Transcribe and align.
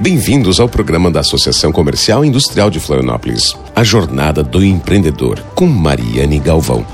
Bem-vindos 0.00 0.60
ao 0.60 0.68
programa 0.68 1.10
da 1.10 1.18
Associação 1.18 1.72
Comercial 1.72 2.24
e 2.24 2.28
Industrial 2.28 2.70
de 2.70 2.78
Florianópolis, 2.78 3.56
A 3.74 3.82
Jornada 3.82 4.44
do 4.44 4.64
Empreendedor, 4.64 5.40
com 5.56 5.66
Mariane 5.66 6.38
Galvão. 6.38 6.86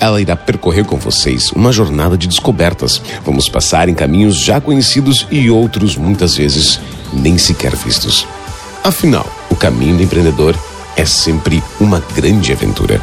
Ela 0.00 0.20
irá 0.20 0.34
percorrer 0.34 0.84
com 0.84 0.96
vocês 0.96 1.52
uma 1.52 1.70
jornada 1.70 2.18
de 2.18 2.26
descobertas. 2.26 3.00
Vamos 3.24 3.48
passar 3.48 3.88
em 3.88 3.94
caminhos 3.94 4.40
já 4.40 4.60
conhecidos 4.60 5.24
e 5.30 5.48
outros 5.48 5.96
muitas 5.96 6.36
vezes 6.36 6.80
nem 7.12 7.38
sequer 7.38 7.76
vistos. 7.76 8.26
Afinal, 8.82 9.26
o 9.48 9.54
caminho 9.54 9.96
do 9.96 10.02
empreendedor 10.02 10.58
é 10.96 11.04
sempre 11.04 11.62
uma 11.78 12.02
grande 12.16 12.52
aventura. 12.52 13.00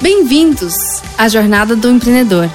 Bem-vindos 0.00 0.74
à 1.16 1.28
Jornada 1.28 1.76
do 1.76 1.88
Empreendedor. 1.88 2.50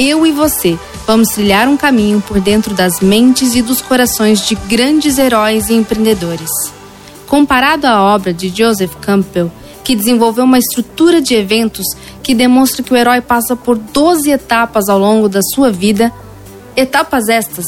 Eu 0.00 0.26
e 0.26 0.32
você 0.32 0.76
vamos 1.06 1.28
trilhar 1.28 1.68
um 1.68 1.76
caminho 1.76 2.20
por 2.20 2.40
dentro 2.40 2.74
das 2.74 3.00
mentes 3.00 3.54
e 3.54 3.62
dos 3.62 3.80
corações 3.80 4.46
de 4.46 4.54
grandes 4.54 5.18
heróis 5.18 5.68
e 5.68 5.74
empreendedores. 5.74 6.50
Comparado 7.26 7.86
à 7.86 8.02
obra 8.02 8.32
de 8.32 8.48
Joseph 8.48 8.94
Campbell, 9.00 9.50
que 9.84 9.96
desenvolveu 9.96 10.44
uma 10.44 10.58
estrutura 10.58 11.20
de 11.20 11.34
eventos 11.34 11.86
que 12.22 12.34
demonstra 12.34 12.82
que 12.82 12.92
o 12.92 12.96
herói 12.96 13.20
passa 13.20 13.56
por 13.56 13.76
12 13.76 14.30
etapas 14.30 14.88
ao 14.88 14.98
longo 14.98 15.28
da 15.28 15.40
sua 15.54 15.70
vida, 15.70 16.12
etapas 16.76 17.28
estas 17.28 17.66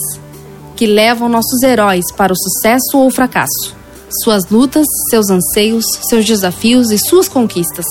que 0.76 0.86
levam 0.86 1.28
nossos 1.28 1.62
heróis 1.62 2.04
para 2.16 2.32
o 2.32 2.36
sucesso 2.36 2.96
ou 2.98 3.06
o 3.06 3.10
fracasso, 3.10 3.74
suas 4.22 4.48
lutas, 4.50 4.86
seus 5.10 5.30
anseios, 5.30 5.84
seus 6.08 6.24
desafios 6.24 6.90
e 6.90 6.98
suas 6.98 7.28
conquistas. 7.28 7.86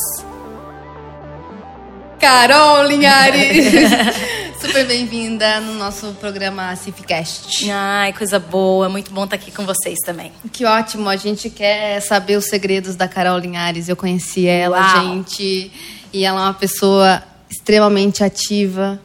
Carol 2.20 2.84
Linhares! 2.86 4.51
Super 4.62 4.86
bem-vinda 4.86 5.60
no 5.60 5.74
nosso 5.74 6.14
programa 6.20 6.76
Cifcast. 6.76 7.68
Ai, 7.72 8.14
coisa 8.14 8.38
boa. 8.38 8.88
Muito 8.88 9.12
bom 9.12 9.24
estar 9.24 9.36
aqui 9.36 9.50
com 9.52 9.66
vocês 9.66 9.98
também. 10.06 10.32
Que 10.54 10.66
ótimo. 10.66 11.10
A 11.10 11.16
gente 11.16 11.50
quer 11.50 12.00
saber 12.00 12.38
os 12.38 12.46
segredos 12.46 12.96
da 12.96 13.08
Carol 13.08 13.40
Linhares. 13.40 13.90
Eu 13.90 13.96
conheci 13.96 14.46
ela, 14.46 14.80
Uau. 14.80 15.04
gente. 15.04 15.72
E 16.14 16.24
ela 16.24 16.42
é 16.42 16.44
uma 16.44 16.54
pessoa 16.54 17.24
extremamente 17.50 18.24
ativa. 18.24 19.02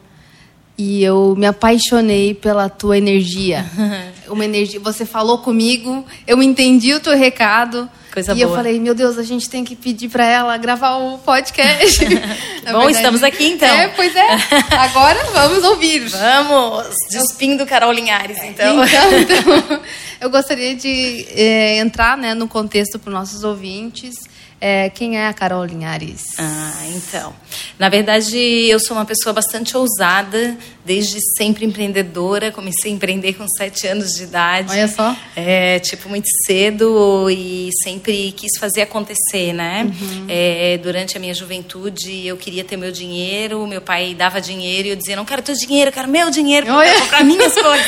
E 0.77 1.03
eu 1.03 1.33
me 1.35 1.47
apaixonei 1.47 2.35
pela 2.35 2.69
tua 2.69 2.95
energia. 2.95 3.65
Uma 4.29 4.45
energia. 4.45 4.79
Você 4.81 5.05
falou 5.05 5.39
comigo, 5.39 6.05
eu 6.27 6.43
entendi 6.43 6.93
o 6.93 6.99
teu 6.99 7.17
recado. 7.17 7.89
Coisa 8.17 8.33
e 8.33 8.41
eu 8.41 8.47
boa. 8.47 8.57
falei, 8.57 8.79
meu 8.79 8.95
Deus, 8.95 9.15
a 9.19 9.21
gente 9.21 9.47
tem 9.47 9.63
que 9.63 9.75
pedir 9.75 10.09
para 10.09 10.25
ela 10.25 10.57
gravar 10.57 10.97
o 10.97 11.19
podcast. 11.19 12.03
Bom, 12.71 12.89
estamos 12.89 13.21
aqui, 13.21 13.45
então. 13.49 13.69
É, 13.69 13.89
pois 13.89 14.15
é. 14.15 14.27
Agora 14.75 15.23
vamos 15.25 15.63
ouvir. 15.63 16.07
Vamos! 16.09 16.95
Despindo 17.11 17.63
Carol 17.67 17.91
Linhares, 17.91 18.39
então. 18.43 18.83
Então, 18.83 19.19
então, 19.19 19.81
eu 20.19 20.31
gostaria 20.31 20.75
de 20.75 21.27
eh, 21.29 21.77
entrar 21.77 22.17
né, 22.17 22.33
no 22.33 22.47
contexto 22.47 22.97
para 22.97 23.09
os 23.09 23.13
nossos 23.13 23.43
ouvintes. 23.43 24.15
Eh, 24.59 24.89
quem 24.89 25.17
é 25.17 25.27
a 25.27 25.33
Carol 25.33 25.63
Linhares? 25.65 26.23
Ah, 26.39 26.83
então. 26.95 27.33
Na 27.77 27.89
verdade, 27.89 28.37
eu 28.37 28.79
sou 28.79 28.97
uma 28.97 29.05
pessoa 29.05 29.31
bastante 29.31 29.77
ousada, 29.77 30.57
desde 30.83 31.19
sempre 31.37 31.63
empreendedora. 31.63 32.51
Comecei 32.51 32.91
a 32.91 32.95
empreender 32.95 33.33
com 33.33 33.47
sete 33.47 33.85
anos 33.85 34.13
de 34.13 34.23
idade. 34.23 34.71
Olha 34.71 34.87
só. 34.87 35.15
É, 35.35 35.77
tipo, 35.79 36.09
muito 36.09 36.27
cedo 36.45 37.29
e 37.29 37.69
sempre 37.83 38.31
quis 38.31 38.57
fazer 38.59 38.81
acontecer, 38.81 39.53
né? 39.53 39.83
Uhum. 39.83 40.25
É, 40.27 40.79
durante 40.81 41.15
a 41.15 41.19
minha 41.19 41.35
juventude, 41.35 42.25
eu 42.25 42.35
queria 42.35 42.63
ter 42.63 42.77
meu 42.77 42.91
dinheiro, 42.91 43.67
meu 43.67 43.81
pai 43.81 44.15
dava 44.15 44.41
dinheiro 44.41 44.87
e 44.87 44.91
eu 44.91 44.95
dizia, 44.95 45.15
não 45.15 45.25
quero 45.25 45.43
teu 45.43 45.53
dinheiro, 45.53 45.89
eu 45.89 45.93
quero 45.93 46.07
meu 46.07 46.31
dinheiro 46.31 46.65
para 46.65 46.99
comprar 47.01 47.23
minhas 47.23 47.53
coisas. 47.61 47.87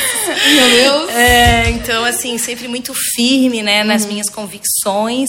Meu 0.54 0.70
Deus. 0.70 1.10
É, 1.10 1.49
assim, 2.10 2.36
sempre 2.38 2.68
muito 2.68 2.92
firme, 2.94 3.62
né, 3.62 3.82
nas 3.82 4.04
minhas 4.04 4.28
convicções 4.28 5.28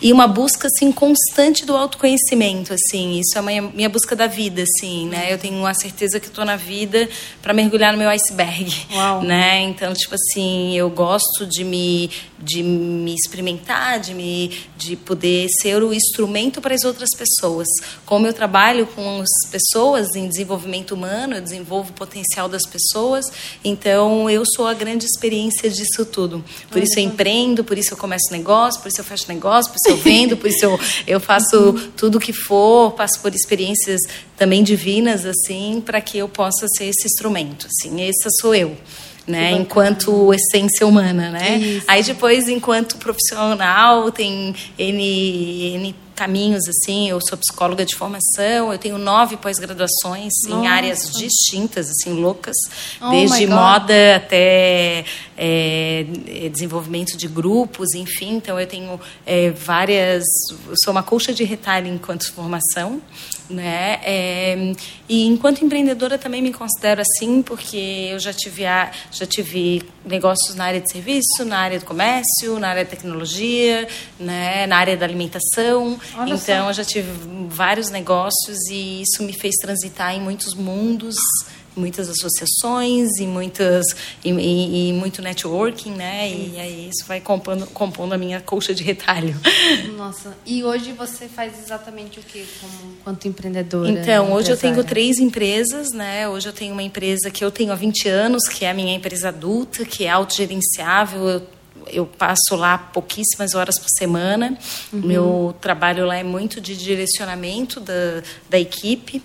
e 0.00 0.12
uma 0.12 0.26
busca, 0.26 0.68
assim, 0.68 0.92
constante 0.92 1.64
do 1.64 1.74
autoconhecimento, 1.74 2.72
assim. 2.74 3.18
Isso 3.18 3.36
é 3.36 3.38
a 3.38 3.42
minha, 3.42 3.62
minha 3.62 3.88
busca 3.88 4.14
da 4.14 4.26
vida, 4.26 4.62
assim, 4.62 5.08
né? 5.08 5.32
Eu 5.32 5.38
tenho 5.38 5.64
a 5.64 5.72
certeza 5.72 6.20
que 6.20 6.26
estou 6.26 6.44
na 6.44 6.56
vida 6.56 7.08
para 7.40 7.54
mergulhar 7.54 7.92
no 7.92 7.98
meu 7.98 8.08
iceberg, 8.10 8.70
Uau. 8.92 9.22
né? 9.22 9.62
Então, 9.62 9.94
tipo 9.94 10.14
assim, 10.14 10.76
eu 10.76 10.90
gosto 10.90 11.46
de 11.46 11.64
me, 11.64 12.10
de 12.38 12.62
me 12.62 13.14
experimentar, 13.14 13.98
de 13.98 14.12
me, 14.12 14.52
de 14.76 14.96
poder 14.96 15.48
ser 15.62 15.82
o 15.82 15.94
instrumento 15.94 16.60
para 16.60 16.74
as 16.74 16.84
outras 16.84 17.10
pessoas. 17.16 17.66
Como 18.04 18.26
eu 18.26 18.34
trabalho 18.34 18.86
com 18.88 19.22
as 19.22 19.50
pessoas 19.50 20.14
em 20.14 20.28
desenvolvimento 20.28 20.92
humano, 20.92 21.36
eu 21.36 21.40
desenvolvo 21.40 21.90
o 21.90 21.94
potencial 21.94 22.48
das 22.48 22.66
pessoas, 22.66 23.24
então 23.64 24.28
eu 24.28 24.44
sou 24.54 24.66
a 24.66 24.74
grande 24.74 25.06
experiência 25.06 25.70
disso 25.70 26.04
tudo. 26.16 26.42
Por 26.70 26.82
isso 26.82 26.98
eu 26.98 27.04
empreendo, 27.04 27.62
por 27.62 27.76
isso 27.76 27.92
eu 27.92 27.98
começo 27.98 28.32
negócio, 28.32 28.80
por 28.80 28.88
isso 28.88 29.02
eu 29.02 29.04
fecho 29.04 29.26
negócio, 29.28 29.70
por 29.70 29.76
isso 29.76 29.90
eu 29.90 29.96
vendo, 30.02 30.34
por 30.34 30.48
isso 30.48 30.64
eu, 30.64 30.80
eu 31.06 31.20
faço 31.20 31.74
tudo 31.94 32.16
o 32.16 32.20
que 32.20 32.32
for, 32.32 32.92
passo 32.92 33.20
por 33.20 33.34
experiências 33.34 34.00
também 34.34 34.62
divinas, 34.62 35.26
assim, 35.26 35.82
para 35.84 36.00
que 36.00 36.16
eu 36.16 36.26
possa 36.26 36.66
ser 36.74 36.86
esse 36.86 37.06
instrumento, 37.06 37.66
assim, 37.66 38.00
essa 38.00 38.30
sou 38.40 38.54
eu. 38.54 38.74
Né, 39.26 39.50
enquanto 39.50 40.32
essência 40.32 40.86
humana, 40.86 41.32
né? 41.32 41.58
Isso. 41.58 41.84
Aí 41.88 42.00
depois, 42.00 42.48
enquanto 42.48 42.96
profissional, 42.96 44.12
tem 44.12 44.54
N, 44.78 45.74
N 45.74 45.94
caminhos, 46.16 46.62
assim. 46.66 47.08
Eu 47.08 47.20
sou 47.28 47.38
psicóloga 47.38 47.84
de 47.84 47.94
formação, 47.94 48.72
eu 48.72 48.78
tenho 48.78 48.98
nove 48.98 49.36
pós-graduações 49.36 50.32
em 50.48 50.66
áreas 50.66 51.10
distintas, 51.10 51.90
assim, 51.90 52.14
loucas. 52.14 52.56
Oh 53.00 53.10
desde 53.10 53.46
moda 53.46 54.16
até 54.16 55.04
é, 55.36 56.06
desenvolvimento 56.50 57.16
de 57.16 57.28
grupos, 57.28 57.94
enfim. 57.94 58.36
Então, 58.36 58.58
eu 58.58 58.66
tenho 58.66 58.98
é, 59.24 59.50
várias... 59.50 60.24
Eu 60.66 60.74
sou 60.82 60.92
uma 60.92 61.02
colcha 61.02 61.32
de 61.32 61.44
retalho 61.44 61.86
enquanto 61.86 62.32
formação, 62.32 63.00
né? 63.48 64.00
É, 64.02 64.72
e 65.08 65.26
enquanto 65.26 65.64
empreendedora 65.64 66.18
também 66.18 66.42
me 66.42 66.52
considero 66.52 67.00
assim, 67.00 67.42
porque 67.42 68.08
eu 68.10 68.18
já 68.18 68.32
tive, 68.32 68.66
a, 68.66 68.90
já 69.12 69.26
tive 69.26 69.82
negócios 70.04 70.54
na 70.56 70.64
área 70.64 70.80
de 70.80 70.90
serviço, 70.90 71.44
na 71.44 71.58
área 71.58 71.78
do 71.78 71.84
comércio, 71.84 72.58
na 72.58 72.68
área 72.68 72.84
da 72.84 72.90
tecnologia, 72.90 73.86
né? 74.18 74.66
na 74.66 74.76
área 74.76 74.96
da 74.96 75.04
alimentação. 75.04 75.98
Olha 76.16 76.34
então, 76.34 76.64
só. 76.64 76.70
eu 76.70 76.74
já 76.74 76.84
tive 76.84 77.10
vários 77.48 77.90
negócios 77.90 78.58
e 78.70 79.02
isso 79.02 79.22
me 79.22 79.32
fez 79.32 79.54
transitar 79.56 80.14
em 80.14 80.20
muitos 80.20 80.54
mundos, 80.54 81.14
muitas 81.76 82.08
associações 82.08 83.10
e 83.20 83.26
muitas 83.26 83.84
e, 84.24 84.30
e- 84.30 84.88
e 84.88 84.92
muito 84.94 85.20
networking, 85.20 85.90
né? 85.90 86.26
E 86.30 86.58
aí 86.58 86.88
isso 86.88 87.06
vai 87.06 87.20
compondo, 87.20 87.66
compondo 87.66 88.14
a 88.14 88.18
minha 88.18 88.40
colcha 88.40 88.74
de 88.74 88.82
retalho. 88.82 89.38
Nossa, 89.96 90.34
e 90.46 90.64
hoje 90.64 90.92
você 90.92 91.28
faz 91.28 91.52
exatamente 91.62 92.18
o 92.18 92.22
que 92.22 92.46
como 92.60 92.94
quanto 93.04 93.28
empreendedora? 93.28 93.90
Então, 93.90 94.32
hoje 94.32 94.50
eu 94.50 94.56
tenho 94.56 94.72
empresária? 94.72 94.88
três 94.88 95.18
empresas, 95.18 95.92
né? 95.92 96.26
Hoje 96.28 96.48
eu 96.48 96.52
tenho 96.54 96.72
uma 96.72 96.82
empresa 96.82 97.30
que 97.30 97.44
eu 97.44 97.50
tenho 97.50 97.70
há 97.72 97.74
20 97.74 98.08
anos, 98.08 98.48
que 98.48 98.64
é 98.64 98.70
a 98.70 98.74
minha 98.74 98.94
empresa 98.94 99.28
adulta, 99.28 99.84
que 99.84 100.04
é 100.04 100.08
autogerenciável. 100.10 101.28
Eu, 101.28 101.42
eu 101.86 102.06
passo 102.06 102.56
lá 102.56 102.78
pouquíssimas 102.78 103.54
horas 103.54 103.78
por 103.78 103.88
semana. 103.88 104.58
Meu 104.92 105.54
trabalho 105.60 106.06
lá 106.06 106.16
é 106.16 106.22
muito 106.22 106.60
de 106.60 106.76
direcionamento 106.76 107.80
da, 107.80 108.22
da 108.48 108.58
equipe, 108.58 109.22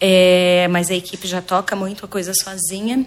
é, 0.00 0.66
mas 0.68 0.90
a 0.90 0.94
equipe 0.94 1.26
já 1.26 1.42
toca 1.42 1.74
muito 1.74 2.04
a 2.04 2.08
coisa 2.08 2.32
sozinha. 2.34 3.06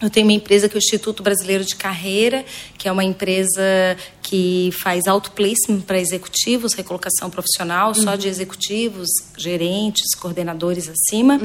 Eu 0.00 0.10
tenho 0.10 0.26
uma 0.26 0.32
empresa 0.32 0.68
que 0.68 0.76
é 0.76 0.78
o 0.78 0.82
Instituto 0.82 1.22
Brasileiro 1.22 1.64
de 1.64 1.76
Carreira, 1.76 2.44
que 2.76 2.88
é 2.88 2.92
uma 2.92 3.04
empresa 3.04 3.96
que 4.24 4.70
faz 4.82 5.06
auto-placement 5.06 5.82
para 5.86 6.00
executivos, 6.00 6.72
recolocação 6.72 7.28
profissional, 7.28 7.94
só 7.94 8.16
de 8.16 8.26
executivos, 8.26 9.06
gerentes, 9.36 10.14
coordenadores 10.14 10.88
acima. 10.88 11.38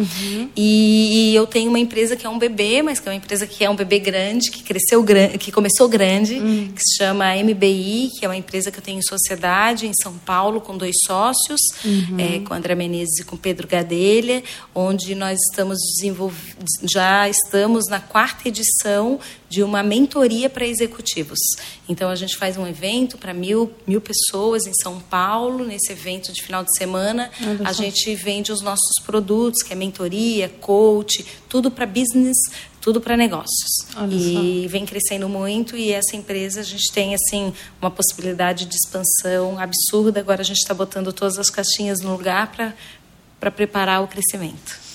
E 0.55 1.35
eu 1.35 1.45
tenho 1.45 1.69
uma 1.69 1.77
empresa 1.77 2.15
que 2.15 2.25
é 2.25 2.29
um 2.29 2.39
bebê, 2.39 2.81
mas 2.81 2.99
que 2.99 3.09
é 3.09 3.11
uma 3.11 3.17
empresa 3.17 3.45
que 3.45 3.65
é 3.65 3.69
um 3.69 3.75
bebê 3.75 3.99
grande, 3.99 4.49
que 4.49 4.63
cresceu 4.63 5.03
grande, 5.03 5.37
que 5.37 5.51
começou 5.51 5.89
grande, 5.89 6.35
que 6.73 6.81
se 6.81 6.97
chama 6.97 7.35
MBI, 7.35 8.11
que 8.17 8.25
é 8.25 8.29
uma 8.29 8.37
empresa 8.37 8.71
que 8.71 8.79
eu 8.79 8.83
tenho 8.83 8.99
em 8.99 9.03
sociedade 9.03 9.85
em 9.85 9.93
São 10.01 10.13
Paulo 10.13 10.61
com 10.61 10.77
dois 10.77 10.95
sócios, 11.05 11.59
é, 12.17 12.39
com 12.39 12.53
André 12.53 12.75
Menezes 12.75 13.19
e 13.19 13.25
com 13.25 13.35
Pedro 13.35 13.67
Gadelha, 13.67 14.41
onde 14.73 15.13
nós 15.15 15.37
estamos 15.49 15.77
desenvolvendo, 15.95 16.65
já 16.89 17.27
estamos 17.27 17.87
na 17.89 17.99
quarta 17.99 18.47
edição 18.47 19.19
de 19.49 19.63
uma 19.63 19.81
mentoria 19.81 20.49
para 20.49 20.65
executivos. 20.65 21.39
Então 21.87 22.09
a 22.09 22.15
gente 22.15 22.37
faz 22.37 22.55
um 22.55 22.67
evento 22.67 23.17
para 23.17 23.33
mil, 23.33 23.73
mil 23.85 23.99
pessoas 23.99 24.65
em 24.65 24.73
São 24.73 24.99
Paulo. 24.99 25.65
Nesse 25.65 25.91
evento 25.91 26.31
de 26.31 26.41
final 26.41 26.63
de 26.63 26.77
semana, 26.77 27.31
Olha 27.41 27.67
a 27.67 27.73
gente 27.73 28.13
vende 28.15 28.51
os 28.51 28.61
nossos 28.61 29.03
produtos, 29.03 29.63
que 29.63 29.73
é 29.73 29.75
mentoria, 29.75 30.47
coach, 30.47 31.25
tudo 31.49 31.71
para 31.71 31.85
business, 31.85 32.37
tudo 32.79 33.01
para 33.01 33.17
negócios. 33.17 33.87
Olha 33.97 34.13
e 34.13 34.67
vem 34.67 34.85
crescendo 34.85 35.27
muito 35.27 35.75
e 35.75 35.91
essa 35.91 36.15
empresa 36.15 36.61
a 36.61 36.63
gente 36.63 36.91
tem 36.93 37.15
assim 37.15 37.51
uma 37.81 37.89
possibilidade 37.89 38.65
de 38.65 38.75
expansão 38.75 39.59
absurda. 39.59 40.19
Agora 40.19 40.41
a 40.41 40.45
gente 40.45 40.59
está 40.59 40.73
botando 40.73 41.11
todas 41.11 41.37
as 41.39 41.49
caixinhas 41.49 41.99
no 42.01 42.11
lugar 42.11 42.51
para 42.51 42.75
para 43.39 43.49
preparar 43.49 44.03
o 44.03 44.07
crescimento. 44.07 44.88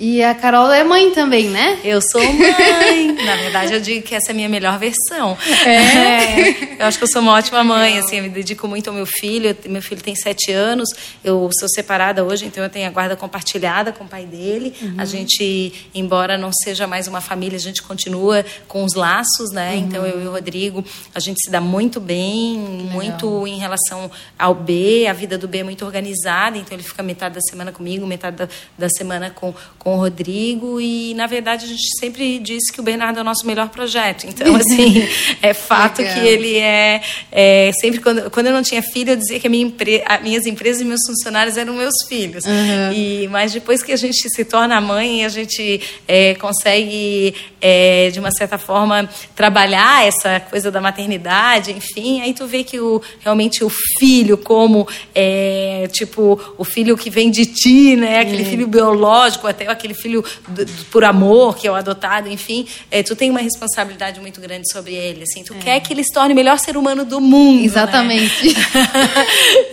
E 0.00 0.22
a 0.22 0.32
Carol 0.32 0.70
é 0.70 0.84
mãe 0.84 1.10
também, 1.10 1.48
né? 1.48 1.80
Eu 1.82 2.00
sou 2.00 2.22
mãe. 2.22 3.12
Na 3.24 3.36
verdade, 3.36 3.72
eu 3.72 3.80
digo 3.80 4.06
que 4.06 4.14
essa 4.14 4.30
é 4.30 4.32
a 4.32 4.34
minha 4.34 4.48
melhor 4.48 4.78
versão. 4.78 5.36
É. 5.66 5.74
é. 5.74 6.76
Eu 6.78 6.86
acho 6.86 6.98
que 6.98 7.04
eu 7.04 7.08
sou 7.08 7.20
uma 7.20 7.32
ótima 7.32 7.64
mãe, 7.64 7.98
assim, 7.98 8.18
eu 8.18 8.22
me 8.22 8.28
dedico 8.28 8.68
muito 8.68 8.88
ao 8.88 8.94
meu 8.94 9.06
filho. 9.06 9.56
Meu 9.66 9.82
filho 9.82 10.00
tem 10.00 10.14
sete 10.14 10.52
anos, 10.52 10.88
eu 11.24 11.50
sou 11.58 11.68
separada 11.68 12.24
hoje, 12.24 12.46
então 12.46 12.62
eu 12.62 12.70
tenho 12.70 12.86
a 12.86 12.90
guarda 12.90 13.16
compartilhada 13.16 13.90
com 13.90 14.04
o 14.04 14.08
pai 14.08 14.24
dele. 14.24 14.72
Uhum. 14.80 14.94
A 14.98 15.04
gente, 15.04 15.88
embora 15.92 16.38
não 16.38 16.52
seja 16.52 16.86
mais 16.86 17.08
uma 17.08 17.20
família, 17.20 17.56
a 17.56 17.60
gente 17.60 17.82
continua 17.82 18.44
com 18.68 18.84
os 18.84 18.94
laços, 18.94 19.50
né? 19.52 19.72
Uhum. 19.72 19.78
Então 19.78 20.06
eu 20.06 20.22
e 20.22 20.26
o 20.28 20.30
Rodrigo, 20.30 20.84
a 21.12 21.18
gente 21.18 21.40
se 21.44 21.50
dá 21.50 21.60
muito 21.60 21.98
bem, 21.98 22.56
muito 22.56 23.48
em 23.48 23.58
relação 23.58 24.08
ao 24.38 24.54
B. 24.54 25.08
A 25.08 25.12
vida 25.12 25.36
do 25.36 25.48
B 25.48 25.58
é 25.58 25.64
muito 25.64 25.84
organizada, 25.84 26.56
então 26.56 26.76
ele 26.76 26.84
fica 26.84 27.02
metade 27.02 27.34
da 27.34 27.40
semana 27.40 27.72
comigo, 27.72 28.06
metade 28.06 28.36
da, 28.36 28.48
da 28.78 28.88
semana 28.88 29.30
com, 29.30 29.52
com 29.76 29.87
com 29.88 29.94
o 29.94 29.96
Rodrigo 29.96 30.80
e, 30.80 31.14
na 31.14 31.26
verdade, 31.26 31.64
a 31.64 31.68
gente 31.68 31.88
sempre 31.98 32.38
disse 32.38 32.70
que 32.70 32.78
o 32.78 32.82
Bernardo 32.82 33.18
é 33.18 33.22
o 33.22 33.24
nosso 33.24 33.46
melhor 33.46 33.70
projeto. 33.70 34.26
Então, 34.26 34.54
assim, 34.56 35.08
é 35.40 35.54
fato 35.54 36.02
Legal. 36.02 36.14
que 36.14 36.26
ele 36.26 36.56
é, 36.58 37.00
é, 37.32 37.70
Sempre 37.80 38.00
quando, 38.00 38.30
quando 38.30 38.46
eu 38.46 38.52
não 38.52 38.62
tinha 38.62 38.82
filho, 38.82 39.12
eu 39.12 39.16
dizia 39.16 39.40
que 39.40 39.46
a 39.46 39.50
minha 39.50 39.64
empre, 39.64 40.02
as 40.04 40.22
minhas 40.22 40.46
empresas 40.46 40.82
e 40.82 40.84
meus 40.84 41.00
funcionários 41.06 41.56
eram 41.56 41.72
meus 41.72 41.94
filhos. 42.06 42.44
Uhum. 42.44 42.92
E, 42.92 43.28
mas 43.28 43.52
depois 43.52 43.82
que 43.82 43.92
a 43.92 43.96
gente 43.96 44.28
se 44.28 44.44
torna 44.44 44.78
mãe, 44.80 45.24
a 45.24 45.28
gente 45.28 45.80
é, 46.06 46.34
consegue, 46.34 47.34
é, 47.60 48.10
de 48.10 48.20
uma 48.20 48.30
certa 48.30 48.58
forma, 48.58 49.08
trabalhar 49.34 50.06
essa 50.06 50.40
coisa 50.40 50.70
da 50.70 50.80
maternidade, 50.80 51.72
enfim, 51.72 52.20
aí 52.20 52.34
tu 52.34 52.46
vê 52.46 52.62
que 52.62 52.78
o, 52.78 53.00
realmente 53.20 53.64
o 53.64 53.70
filho, 53.98 54.36
como, 54.36 54.86
é, 55.14 55.88
tipo, 55.92 56.38
o 56.58 56.64
filho 56.64 56.96
que 56.96 57.08
vem 57.08 57.30
de 57.30 57.46
ti, 57.46 57.96
né? 57.96 58.20
Aquele 58.20 58.44
filho 58.44 58.66
biológico, 58.66 59.46
até 59.46 59.77
aquele 59.78 59.94
filho 59.94 60.24
do, 60.48 60.64
do, 60.64 60.84
por 60.86 61.04
amor, 61.04 61.56
que 61.56 61.66
é 61.66 61.70
o 61.70 61.74
adotado, 61.74 62.28
enfim, 62.28 62.66
é, 62.90 63.02
tu 63.02 63.16
tem 63.16 63.30
uma 63.30 63.40
responsabilidade 63.40 64.20
muito 64.20 64.40
grande 64.40 64.70
sobre 64.70 64.94
ele, 64.94 65.22
assim, 65.22 65.42
tu 65.42 65.54
é. 65.54 65.58
quer 65.58 65.80
que 65.80 65.92
ele 65.92 66.02
se 66.02 66.12
torne 66.12 66.32
o 66.32 66.36
melhor 66.36 66.58
ser 66.58 66.76
humano 66.76 67.04
do 67.04 67.20
mundo, 67.20 67.60
né? 67.60 67.64
Exatamente. 67.64 68.48
Né? 68.48 68.54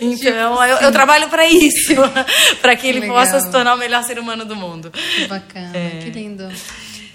então, 0.00 0.64
eu, 0.64 0.76
eu, 0.78 0.92
trabalho 0.92 1.28
para 1.28 1.46
isso, 1.46 1.94
para 2.62 2.76
que 2.76 2.86
ele 2.86 3.00
Legal. 3.00 3.16
possa 3.16 3.40
se 3.40 3.50
tornar 3.50 3.74
o 3.74 3.78
melhor 3.78 4.02
ser 4.04 4.18
humano 4.18 4.44
do 4.44 4.56
mundo. 4.56 4.90
Que 4.90 5.26
bacana, 5.26 5.76
é. 5.76 6.00
que 6.02 6.10
lindo. 6.10 6.48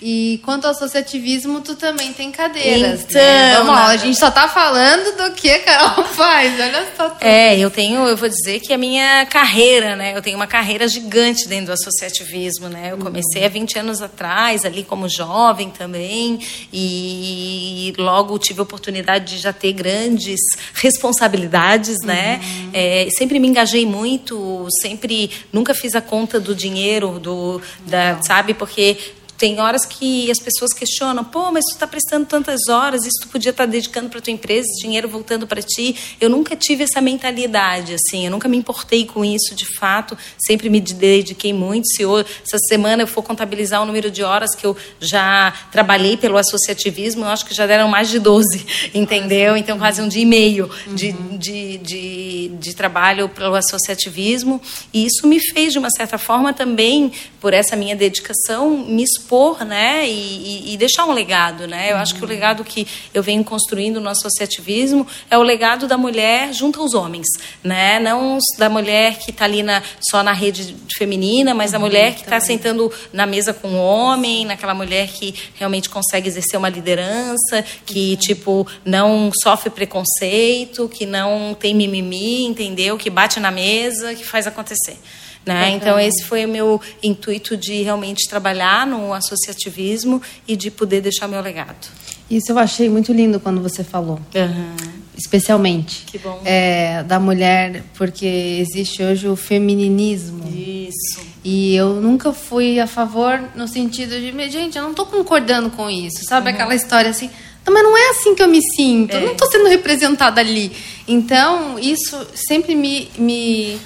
E 0.02 0.40
quanto 0.44 0.66
ao 0.66 0.72
associativismo, 0.72 1.62
tu 1.62 1.76
também 1.76 2.12
tem 2.12 2.32
cadeiras. 2.32 3.02
Né? 3.02 3.06
Então, 3.08 3.22
né? 3.22 3.56
Vamos 3.58 3.76
lá, 3.76 3.86
a 3.88 3.98
gente 3.98 4.18
só 4.18 4.32
tá 4.32 4.48
falando 4.48 5.16
do 5.16 5.36
que 5.36 5.48
a 5.48 5.60
Carol 5.60 6.04
faz. 6.10 6.60
Olha 6.60 6.88
só. 6.98 7.10
Tudo. 7.10 7.24
É, 7.24 7.58
eu 7.60 7.70
tenho, 7.70 8.08
eu 8.08 8.18
vou 8.18 8.28
dizer 8.28 8.60
que 8.62 8.74
a 8.74 8.78
minha 8.80 9.26
carreira, 9.28 9.96
né? 9.96 10.18
Eu 10.18 10.22
tenho 10.22 10.36
uma 10.36 10.48
carreira 10.48 10.88
gigante 10.88 11.48
dentro 11.48 11.68
do 11.68 11.74
associativismo, 11.74 12.68
né? 12.68 12.90
Eu 12.92 12.98
comecei 12.98 13.46
há 13.46 13.48
20 13.48 13.78
anos 13.78 14.02
atrás, 14.02 14.66
ali 14.66 14.84
como 14.84 15.08
jovem 15.08 15.70
também, 15.70 16.40
e 16.74 17.94
logo 17.98 18.40
tive 18.40 18.60
a 18.60 18.64
oportunidade 18.64 19.36
de 19.36 19.38
já 19.38 19.54
ter 19.54 19.74
grandes 19.74 20.40
responsabilidades, 20.74 21.98
né? 22.04 22.42
Uhum. 22.44 22.70
É, 22.74 23.08
sempre 23.16 23.38
me 23.38 23.48
engajei 23.48 23.86
muito, 23.86 24.68
sempre 24.82 25.30
nunca 25.54 25.76
fiz 25.76 25.94
a 25.94 26.02
conta 26.02 26.40
do 26.40 26.56
dinheiro, 26.56 27.20
do, 27.20 27.62
da, 27.86 28.20
sabe? 28.24 28.56
Porque 28.56 28.98
tem 29.42 29.60
horas 29.60 29.88
que 29.88 30.30
as 30.30 30.38
pessoas 30.38 30.72
questionam, 30.72 31.24
pô, 31.24 31.52
mas 31.52 31.66
tu 31.66 31.74
está 31.74 31.88
prestando 31.88 32.28
tantas 32.28 32.70
horas, 32.70 33.04
isso 33.04 33.22
tu 33.24 33.28
podia 33.28 33.50
estar 33.50 33.66
tá 33.66 33.72
dedicando 33.72 34.08
para 34.08 34.22
tua 34.22 34.32
empresa, 34.32 34.68
dinheiro 34.80 35.10
voltando 35.10 35.48
para 35.48 35.64
ti. 35.64 35.96
Eu 36.22 36.30
nunca 36.30 36.56
tive 36.56 36.84
essa 36.84 37.02
mentalidade, 37.02 37.96
assim, 37.96 38.24
eu 38.24 38.30
nunca 38.30 38.48
me 38.48 38.56
importei 38.56 39.04
com 39.04 39.26
isso, 39.26 39.56
de 39.56 39.66
fato, 39.80 40.16
sempre 40.38 40.70
me 40.70 40.80
dediquei 40.80 41.54
muito. 41.54 41.88
Se 41.88 42.04
eu, 42.04 42.20
essa 42.20 42.60
semana 42.70 43.02
eu 43.02 43.08
for 43.08 43.24
contabilizar 43.24 43.82
o 43.82 43.86
número 43.86 44.12
de 44.12 44.22
horas 44.22 44.54
que 44.54 44.64
eu 44.64 44.78
já 45.00 45.52
trabalhei 45.72 46.16
pelo 46.18 46.38
associativismo, 46.38 47.26
eu 47.26 47.30
acho 47.30 47.44
que 47.44 47.56
já 47.56 47.66
deram 47.66 47.88
mais 47.88 48.12
de 48.12 48.20
12, 48.20 48.64
entendeu? 48.94 49.58
Então, 49.58 49.80
quase 49.80 50.04
um 50.04 50.08
dia 50.08 50.22
e 50.22 50.26
meio 50.26 50.70
de, 50.94 51.08
uhum. 51.08 51.38
de, 51.40 51.78
de, 51.80 52.48
de 52.60 52.76
trabalho 52.76 53.28
pelo 53.28 53.56
associativismo. 53.56 54.62
E 54.94 55.08
isso 55.08 55.26
me 55.26 55.40
fez, 55.40 55.74
de 55.74 55.80
uma 55.80 55.90
certa 55.90 56.20
forma, 56.20 56.54
também, 56.54 57.12
por 57.40 57.56
essa 57.56 57.76
minha 57.76 57.96
dedicação, 57.96 58.86
me 58.86 59.02
expor 59.02 59.31
expor, 59.32 59.64
né, 59.64 60.08
e, 60.08 60.74
e, 60.74 60.78
deixar 60.78 61.06
um 61.06 61.14
legado, 61.14 61.66
né? 61.66 61.92
Eu 61.92 61.96
uhum. 61.96 62.02
acho 62.02 62.16
que 62.16 62.24
o 62.24 62.28
legado 62.28 62.64
que 62.64 62.86
eu 63.14 63.24
venho 63.24 63.44
construindo 63.44 64.02
no 64.02 64.10
associativismo 64.10 65.08
é 65.30 65.38
o 65.38 65.42
legado 65.42 65.88
da 65.88 65.98
mulher 65.98 66.54
junto 66.54 66.82
aos 66.82 66.94
homens, 66.94 67.28
né? 67.64 68.00
Não 68.00 68.38
da 68.58 68.70
mulher 68.70 69.18
que 69.18 69.32
está 69.32 69.46
ali 69.46 69.64
na, 69.64 69.82
só 70.02 70.22
na 70.22 70.34
rede 70.34 70.76
feminina, 70.98 71.54
mas 71.54 71.72
uhum, 71.72 71.74
da 71.74 71.80
mulher 71.80 72.16
que 72.16 72.22
está 72.22 72.40
sentando 72.40 72.92
na 73.14 73.26
mesa 73.26 73.54
com 73.54 73.70
o 73.70 73.82
homem, 73.82 74.46
naquela 74.46 74.74
mulher 74.74 75.08
que 75.08 75.34
realmente 75.56 75.90
consegue 75.90 76.28
exercer 76.28 76.58
uma 76.58 76.70
liderança, 76.70 77.64
que 77.86 78.12
uhum. 78.12 78.16
tipo 78.18 78.68
não 78.84 79.32
sofre 79.42 79.70
preconceito, 79.70 80.90
que 80.90 81.06
não 81.06 81.56
tem 81.58 81.74
mimimi, 81.74 82.46
entendeu? 82.46 82.98
Que 82.98 83.10
bate 83.10 83.40
na 83.40 83.52
mesa, 83.52 84.14
que 84.14 84.26
faz 84.26 84.46
acontecer. 84.46 84.98
Né? 85.46 85.72
Então, 85.72 86.00
esse 86.00 86.24
foi 86.26 86.46
o 86.46 86.48
meu 86.48 86.80
intuito 87.02 87.58
de 87.58 87.82
realmente 87.82 88.30
trabalhar 88.30 88.86
no 88.86 89.12
associativismo 89.14 90.22
e 90.48 90.56
de 90.56 90.70
poder 90.70 91.02
deixar 91.02 91.28
meu 91.28 91.42
legado. 91.42 91.88
Isso 92.30 92.52
eu 92.52 92.60
achei 92.60 92.88
muito 92.88 93.12
lindo 93.12 93.40
quando 93.40 93.62
você 93.62 93.84
falou. 93.84 94.20
Uhum. 94.36 94.76
Especialmente. 95.18 96.06
Que 96.06 96.18
bom. 96.18 96.42
É, 96.46 97.04
da 97.04 97.20
mulher, 97.20 97.84
porque 97.96 98.26
existe 98.26 99.04
hoje 99.04 99.28
o 99.28 99.36
femininismo. 99.36 100.48
Isso. 100.48 101.22
E 101.44 101.76
eu 101.76 101.96
nunca 101.96 102.32
fui 102.32 102.80
a 102.80 102.88
favor 102.88 103.42
no 103.56 103.68
sentido 103.68 104.12
de, 104.12 104.50
gente, 104.50 104.78
eu 104.78 104.84
não 104.84 104.92
estou 104.92 105.06
concordando 105.06 105.72
com 105.72 105.90
isso. 105.90 106.24
Sabe 106.24 106.50
uhum. 106.50 106.56
aquela 106.56 106.76
história 106.76 107.10
assim, 107.10 107.30
mas 107.70 107.84
não 107.84 107.98
é 107.98 108.10
assim 108.12 108.34
que 108.34 108.42
eu 108.42 108.48
me 108.48 108.62
sinto, 108.76 109.14
é. 109.14 109.18
eu 109.18 109.26
não 109.26 109.32
estou 109.34 109.50
sendo 109.52 109.68
representada 109.68 110.40
ali. 110.40 110.72
Então, 111.08 111.78
isso 111.78 112.26
sempre 112.34 112.76
me, 112.76 113.10
me 113.18 113.78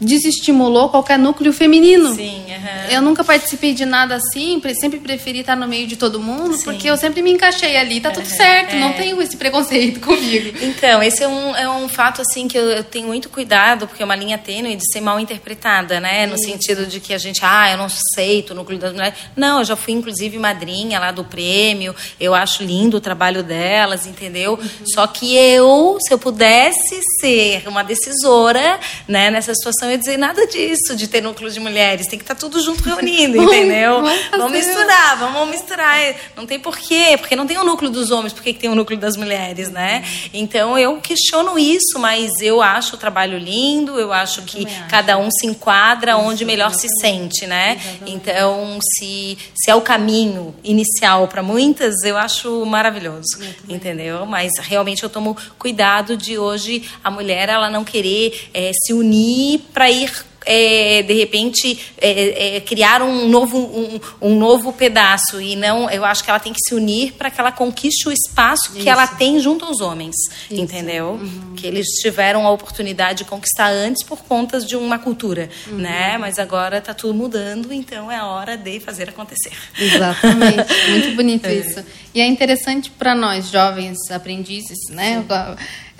desestimulou 0.00 0.88
qualquer 0.88 1.18
núcleo 1.18 1.52
feminino. 1.52 2.14
Sim, 2.14 2.44
uhum. 2.48 2.90
Eu 2.90 3.02
nunca 3.02 3.22
participei 3.22 3.74
de 3.74 3.84
nada 3.84 4.16
assim, 4.16 4.60
sempre 4.80 4.98
preferi 4.98 5.40
estar 5.40 5.56
no 5.56 5.68
meio 5.68 5.86
de 5.86 5.96
todo 5.96 6.18
mundo, 6.18 6.56
Sim. 6.56 6.64
porque 6.64 6.88
eu 6.88 6.96
sempre 6.96 7.22
me 7.22 7.30
encaixei 7.30 7.76
ali, 7.76 8.00
tá 8.00 8.08
uhum. 8.08 8.14
tudo 8.16 8.26
certo, 8.26 8.74
é. 8.74 8.78
não 8.78 8.92
tenho 8.94 9.20
esse 9.20 9.36
preconceito 9.36 10.00
comigo. 10.00 10.56
Então, 10.62 11.02
esse 11.02 11.22
é 11.22 11.28
um, 11.28 11.56
é 11.56 11.68
um 11.68 11.88
fato 11.88 12.22
assim 12.22 12.48
que 12.48 12.56
eu, 12.56 12.64
eu 12.64 12.84
tenho 12.84 13.08
muito 13.08 13.28
cuidado, 13.28 13.86
porque 13.86 14.02
é 14.02 14.04
uma 14.04 14.16
linha 14.16 14.38
tênue 14.38 14.76
de 14.76 14.90
ser 14.90 15.00
mal 15.00 15.20
interpretada, 15.20 16.00
né? 16.00 16.26
No 16.26 16.36
Isso. 16.36 16.44
sentido 16.44 16.86
de 16.86 16.98
que 16.98 17.12
a 17.12 17.18
gente, 17.18 17.40
ah, 17.42 17.70
eu 17.70 17.76
não 17.76 17.86
aceito 17.86 18.50
o 18.50 18.54
núcleo 18.54 18.78
das 18.78 18.92
mulheres. 18.92 19.18
Não, 19.36 19.58
eu 19.58 19.64
já 19.64 19.76
fui 19.76 19.92
inclusive 19.92 20.38
madrinha 20.38 20.98
lá 20.98 21.10
do 21.10 21.24
prêmio, 21.24 21.94
eu 22.18 22.34
acho 22.34 22.62
lindo 22.62 22.96
o 22.96 23.00
trabalho 23.00 23.42
delas, 23.42 24.06
entendeu? 24.06 24.52
Uhum. 24.52 24.68
Só 24.94 25.06
que 25.06 25.36
eu, 25.36 25.98
se 26.00 26.12
eu 26.12 26.18
pudesse 26.18 27.00
ser 27.20 27.62
uma 27.66 27.82
decisora, 27.82 28.78
né, 29.06 29.30
nessa 29.30 29.54
situação, 29.54 29.89
eu 29.90 29.94
ia 29.94 29.98
dizer 29.98 30.16
nada 30.16 30.46
disso, 30.46 30.94
de 30.94 31.08
ter 31.08 31.20
núcleo 31.20 31.50
de 31.50 31.58
mulheres. 31.58 32.06
Tem 32.06 32.18
que 32.18 32.22
estar 32.22 32.34
tá 32.34 32.40
tudo 32.40 32.60
junto 32.62 32.82
reunindo, 32.82 33.36
entendeu? 33.42 34.02
vamos 34.30 34.52
misturar, 34.52 35.18
vamos 35.18 35.50
misturar. 35.50 36.14
Não 36.36 36.46
tem 36.46 36.58
porquê, 36.58 37.16
porque 37.18 37.34
não 37.34 37.46
tem 37.46 37.58
o 37.58 37.64
núcleo 37.64 37.90
dos 37.90 38.10
homens, 38.10 38.32
por 38.32 38.42
que 38.42 38.54
tem 38.54 38.70
o 38.70 38.74
núcleo 38.74 38.98
das 38.98 39.16
mulheres, 39.16 39.70
né? 39.70 40.04
Então 40.32 40.78
eu 40.78 41.00
questiono 41.00 41.58
isso, 41.58 41.98
mas 41.98 42.30
eu 42.40 42.62
acho 42.62 42.94
o 42.94 42.98
trabalho 42.98 43.38
lindo, 43.38 43.98
eu 43.98 44.12
acho 44.12 44.42
que 44.42 44.64
cada 44.88 45.18
um 45.18 45.28
se 45.30 45.46
enquadra 45.46 46.12
isso, 46.12 46.20
onde 46.20 46.44
melhor 46.44 46.70
exatamente. 46.70 46.92
se 46.92 47.00
sente, 47.00 47.46
né? 47.46 47.72
Exatamente. 47.72 48.12
Então, 48.12 48.78
se, 48.96 49.38
se 49.54 49.70
é 49.70 49.74
o 49.74 49.80
caminho 49.80 50.54
inicial 50.62 51.26
para 51.26 51.42
muitas, 51.42 51.94
eu 52.04 52.16
acho 52.16 52.64
maravilhoso, 52.64 53.38
entendeu? 53.68 54.24
Mas 54.26 54.50
realmente 54.60 55.02
eu 55.02 55.10
tomo 55.10 55.36
cuidado 55.58 56.16
de 56.16 56.38
hoje 56.38 56.88
a 57.02 57.10
mulher 57.10 57.48
ela 57.48 57.68
não 57.68 57.84
querer 57.84 58.48
é, 58.54 58.70
se 58.72 58.92
unir 58.92 59.60
para 59.80 59.90
ir 59.90 60.12
é, 60.44 61.02
de 61.02 61.14
repente 61.14 61.78
é, 61.98 62.56
é, 62.56 62.60
criar 62.60 63.02
um 63.02 63.28
novo, 63.28 63.58
um, 63.58 64.00
um, 64.20 64.38
novo 64.38 64.72
pedaço 64.72 65.40
e 65.40 65.54
não 65.56 65.90
eu 65.90 66.04
acho 66.04 66.24
que 66.24 66.30
ela 66.30 66.38
tem 66.38 66.52
que 66.52 66.58
se 66.66 66.74
unir 66.74 67.12
para 67.12 67.30
que 67.30 67.40
ela 67.40 67.52
conquiste 67.52 68.08
o 68.08 68.12
espaço 68.12 68.72
que 68.72 68.80
Isso. 68.80 68.88
ela 68.88 69.06
tem 69.06 69.38
junto 69.38 69.64
aos 69.64 69.80
homens 69.80 70.14
Isso. 70.50 70.60
entendeu 70.60 71.12
uhum. 71.12 71.54
que 71.56 71.66
eles 71.66 71.86
tiveram 72.00 72.46
a 72.46 72.50
oportunidade 72.50 73.18
de 73.18 73.24
conquistar 73.24 73.70
antes 73.70 74.02
por 74.02 74.22
conta 74.22 74.60
de 74.60 74.76
uma 74.76 74.98
cultura 74.98 75.50
uhum. 75.66 75.76
né 75.76 76.16
mas 76.18 76.38
agora 76.38 76.78
está 76.78 76.94
tudo 76.94 77.12
mudando 77.14 77.72
então 77.72 78.10
é 78.10 78.22
hora 78.22 78.56
de 78.56 78.80
fazer 78.80 79.10
acontecer 79.10 79.52
exatamente 79.78 80.66
muito 80.90 81.16
bonito 81.16 81.46
é. 81.46 81.54
isso 81.54 81.84
e 82.14 82.20
é 82.20 82.26
interessante 82.26 82.90
para 82.90 83.14
nós 83.14 83.50
jovens 83.50 84.10
aprendizes 84.10 84.88
né 84.90 85.24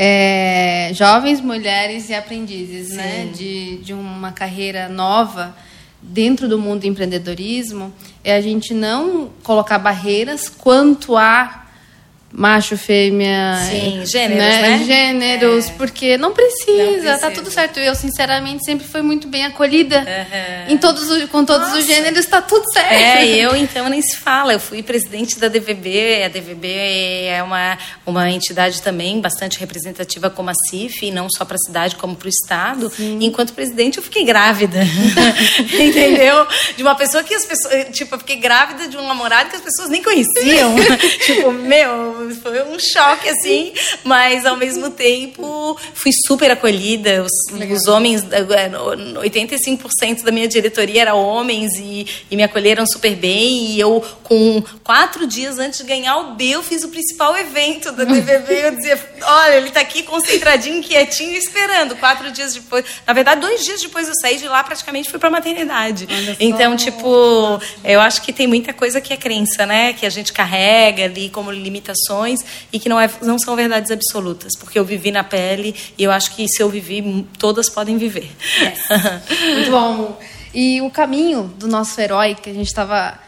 é, 0.02 0.92
jovens 0.94 1.42
mulheres 1.42 2.08
e 2.08 2.14
aprendizes, 2.14 2.88
né, 2.88 3.28
de, 3.34 3.76
de 3.82 3.92
uma 3.92 4.32
carreira 4.32 4.88
nova 4.88 5.54
dentro 6.00 6.48
do 6.48 6.58
mundo 6.58 6.80
do 6.80 6.86
empreendedorismo, 6.86 7.92
é 8.24 8.34
a 8.34 8.40
gente 8.40 8.72
não 8.72 9.28
colocar 9.42 9.78
barreiras 9.78 10.48
quanto 10.48 11.18
a 11.18 11.66
macho, 12.32 12.76
fêmea. 12.76 13.56
Sim, 13.68 14.02
gêneros, 14.06 14.44
né? 14.44 14.60
né? 14.60 14.84
Gêneros, 14.84 15.68
é. 15.68 15.72
porque 15.72 16.16
não 16.16 16.32
precisa, 16.32 16.84
não 16.84 16.92
precisa, 16.92 17.18
tá 17.18 17.30
tudo 17.30 17.50
certo. 17.50 17.80
Eu, 17.80 17.94
sinceramente, 17.94 18.64
sempre 18.64 18.86
fui 18.86 19.02
muito 19.02 19.26
bem 19.26 19.44
acolhida. 19.44 19.98
Uhum. 19.98 20.74
Em 20.74 20.78
todos 20.78 21.10
os, 21.10 21.28
com 21.28 21.44
todos 21.44 21.68
Nossa. 21.68 21.80
os 21.80 21.86
gêneros, 21.86 22.26
tá 22.26 22.40
tudo 22.40 22.64
certo. 22.72 22.92
É, 22.92 23.26
eu 23.26 23.56
então 23.56 23.88
nem 23.88 24.00
se 24.00 24.16
fala. 24.16 24.52
Eu 24.52 24.60
fui 24.60 24.82
presidente 24.82 25.38
da 25.38 25.48
DVB. 25.48 26.22
A 26.24 26.28
DVB 26.28 26.68
é 27.26 27.42
uma, 27.42 27.76
uma 28.06 28.30
entidade 28.30 28.80
também 28.80 29.20
bastante 29.20 29.58
representativa 29.58 30.30
como 30.30 30.50
a 30.50 30.54
CIF, 30.68 31.06
e 31.06 31.10
não 31.10 31.28
só 31.28 31.44
para 31.44 31.56
a 31.56 31.66
cidade, 31.66 31.96
como 31.96 32.14
para 32.14 32.26
o 32.26 32.30
Estado. 32.30 32.90
Sim. 32.90 33.18
Enquanto 33.22 33.52
presidente, 33.52 33.98
eu 33.98 34.04
fiquei 34.04 34.24
grávida. 34.24 34.80
Entendeu? 35.78 36.46
De 36.76 36.82
uma 36.82 36.94
pessoa 36.94 37.24
que 37.24 37.34
as 37.34 37.44
pessoas. 37.44 37.86
Tipo, 37.92 38.14
eu 38.14 38.18
fiquei 38.20 38.36
grávida 38.36 38.88
de 38.88 38.96
um 38.96 39.06
namorado 39.06 39.50
que 39.50 39.56
as 39.56 39.62
pessoas 39.62 39.88
nem 39.88 40.02
conheciam. 40.02 40.76
tipo, 41.26 41.50
meu 41.52 42.19
foi 42.42 42.62
um 42.62 42.78
choque, 42.78 43.28
assim, 43.28 43.72
mas 44.04 44.44
ao 44.44 44.56
mesmo 44.56 44.90
tempo 44.90 45.76
fui 45.94 46.12
super 46.26 46.50
acolhida. 46.50 47.24
Os, 47.24 47.32
os 47.70 47.88
homens, 47.88 48.22
85% 48.24 50.22
da 50.22 50.32
minha 50.32 50.48
diretoria 50.48 51.02
era 51.02 51.14
homens 51.14 51.72
e, 51.78 52.06
e, 52.30 52.36
me 52.36 52.42
acolheram 52.42 52.86
super 52.86 53.16
bem. 53.16 53.72
E 53.72 53.80
eu, 53.80 54.04
com 54.22 54.62
quatro 54.84 55.26
dias 55.26 55.58
antes 55.58 55.80
de 55.80 55.86
ganhar 55.86 56.16
o 56.18 56.34
B, 56.34 56.50
eu 56.50 56.62
fiz 56.62 56.84
o 56.84 56.88
principal 56.88 57.36
evento 57.36 57.92
da 57.92 58.04
TVB. 58.04 58.60
Eu 58.60 58.76
dizia: 58.76 58.98
olha, 59.22 59.54
ele 59.56 59.70
tá 59.70 59.80
aqui 59.80 60.02
concentradinho, 60.02 60.82
quietinho, 60.82 61.32
esperando. 61.32 61.96
Quatro 61.96 62.30
dias 62.30 62.54
depois, 62.54 62.84
na 63.06 63.12
verdade, 63.12 63.40
dois 63.40 63.64
dias 63.64 63.80
depois 63.80 64.06
eu 64.06 64.14
saí 64.20 64.36
de 64.36 64.46
lá, 64.46 64.62
praticamente 64.62 65.08
fui 65.10 65.18
pra 65.18 65.30
maternidade. 65.30 66.06
Então, 66.38 66.76
tipo, 66.76 67.60
eu 67.82 68.00
acho 68.00 68.22
que 68.22 68.32
tem 68.32 68.46
muita 68.46 68.72
coisa 68.72 69.00
que 69.00 69.12
é 69.12 69.16
crença, 69.16 69.64
né? 69.64 69.92
Que 69.92 70.04
a 70.04 70.10
gente 70.10 70.32
carrega 70.32 71.04
ali 71.04 71.30
como 71.30 71.50
limitações 71.50 72.09
e 72.72 72.78
que 72.78 72.88
não, 72.88 73.00
é, 73.00 73.10
não 73.22 73.38
são 73.38 73.54
verdades 73.56 73.90
absolutas, 73.90 74.52
porque 74.58 74.78
eu 74.78 74.84
vivi 74.84 75.10
na 75.10 75.24
pele 75.24 75.74
e 75.96 76.04
eu 76.04 76.10
acho 76.10 76.34
que 76.34 76.46
se 76.48 76.62
eu 76.62 76.68
vivi, 76.68 77.26
todas 77.38 77.68
podem 77.68 77.96
viver. 77.96 78.30
Yes. 78.60 78.80
Muito 79.54 79.70
bom. 79.70 80.18
E 80.52 80.80
o 80.82 80.90
caminho 80.90 81.44
do 81.58 81.68
nosso 81.68 82.00
herói, 82.00 82.34
que 82.34 82.50
a 82.50 82.54
gente 82.54 82.66
estava 82.66 83.18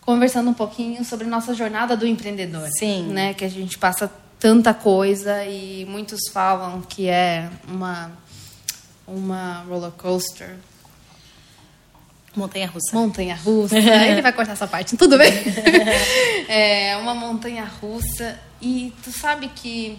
conversando 0.00 0.50
um 0.50 0.54
pouquinho 0.54 1.04
sobre 1.04 1.26
nossa 1.26 1.54
jornada 1.54 1.96
do 1.96 2.06
empreendedor. 2.06 2.68
Sim. 2.78 3.04
Né? 3.08 3.34
Que 3.34 3.44
a 3.44 3.50
gente 3.50 3.78
passa 3.78 4.10
tanta 4.38 4.72
coisa 4.72 5.44
e 5.44 5.84
muitos 5.84 6.20
falam 6.32 6.80
que 6.80 7.08
é 7.08 7.50
uma, 7.68 8.10
uma 9.06 9.64
roller 9.68 9.92
coaster, 9.92 10.56
Montanha 12.34 12.66
russa. 12.66 12.94
Montanha 12.94 13.34
russa. 13.34 13.76
Ele 13.78 14.22
vai 14.22 14.32
cortar 14.32 14.52
essa 14.52 14.66
parte, 14.66 14.96
tudo 14.96 15.18
bem? 15.18 15.32
é 16.48 16.96
uma 16.96 17.14
montanha 17.14 17.64
russa. 17.64 18.38
E 18.60 18.92
tu 19.02 19.10
sabe 19.10 19.48
que 19.48 19.98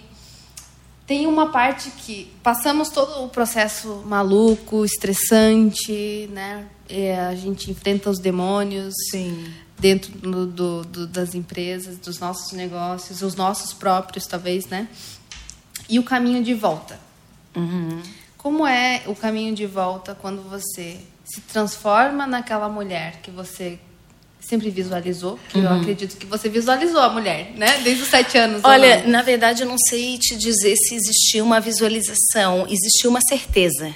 tem 1.05 1.27
uma 1.27 1.51
parte 1.51 1.91
que 1.91 2.31
passamos 2.41 2.89
todo 2.89 3.25
o 3.25 3.29
processo 3.29 4.01
maluco, 4.05 4.85
estressante, 4.85 6.29
né? 6.31 6.65
É, 6.87 7.19
a 7.19 7.35
gente 7.35 7.69
enfrenta 7.69 8.09
os 8.09 8.17
demônios 8.17 8.93
Sim. 9.09 9.53
dentro 9.77 10.11
do, 10.13 10.45
do, 10.45 10.81
do, 10.83 11.07
das 11.07 11.35
empresas, 11.35 11.97
dos 11.97 12.19
nossos 12.19 12.53
negócios, 12.53 13.21
os 13.21 13.35
nossos 13.35 13.73
próprios, 13.73 14.25
talvez, 14.25 14.67
né? 14.67 14.87
E 15.89 15.99
o 15.99 16.03
caminho 16.03 16.41
de 16.41 16.53
volta. 16.53 16.97
Uhum. 17.55 18.01
Como 18.37 18.65
é 18.65 19.03
o 19.05 19.13
caminho 19.13 19.53
de 19.53 19.65
volta 19.65 20.15
quando 20.15 20.41
você 20.49 20.97
se 21.23 21.41
transforma 21.41 22.25
naquela 22.27 22.67
mulher 22.69 23.19
que 23.21 23.31
você 23.31 23.79
sempre 24.39 24.69
visualizou, 24.69 25.39
que 25.49 25.59
uhum. 25.59 25.63
eu 25.63 25.71
acredito 25.71 26.17
que 26.17 26.25
você 26.25 26.49
visualizou 26.49 26.99
a 26.99 27.09
mulher, 27.09 27.51
né? 27.55 27.79
Desde 27.83 28.03
os 28.03 28.09
sete 28.09 28.37
anos. 28.37 28.61
Olha, 28.63 29.03
na 29.07 29.21
verdade, 29.21 29.61
eu 29.61 29.67
não 29.67 29.77
sei 29.77 30.17
te 30.17 30.35
dizer 30.35 30.75
se 30.75 30.95
existia 30.95 31.43
uma 31.43 31.59
visualização, 31.59 32.65
existia 32.67 33.09
uma 33.09 33.21
certeza. 33.21 33.93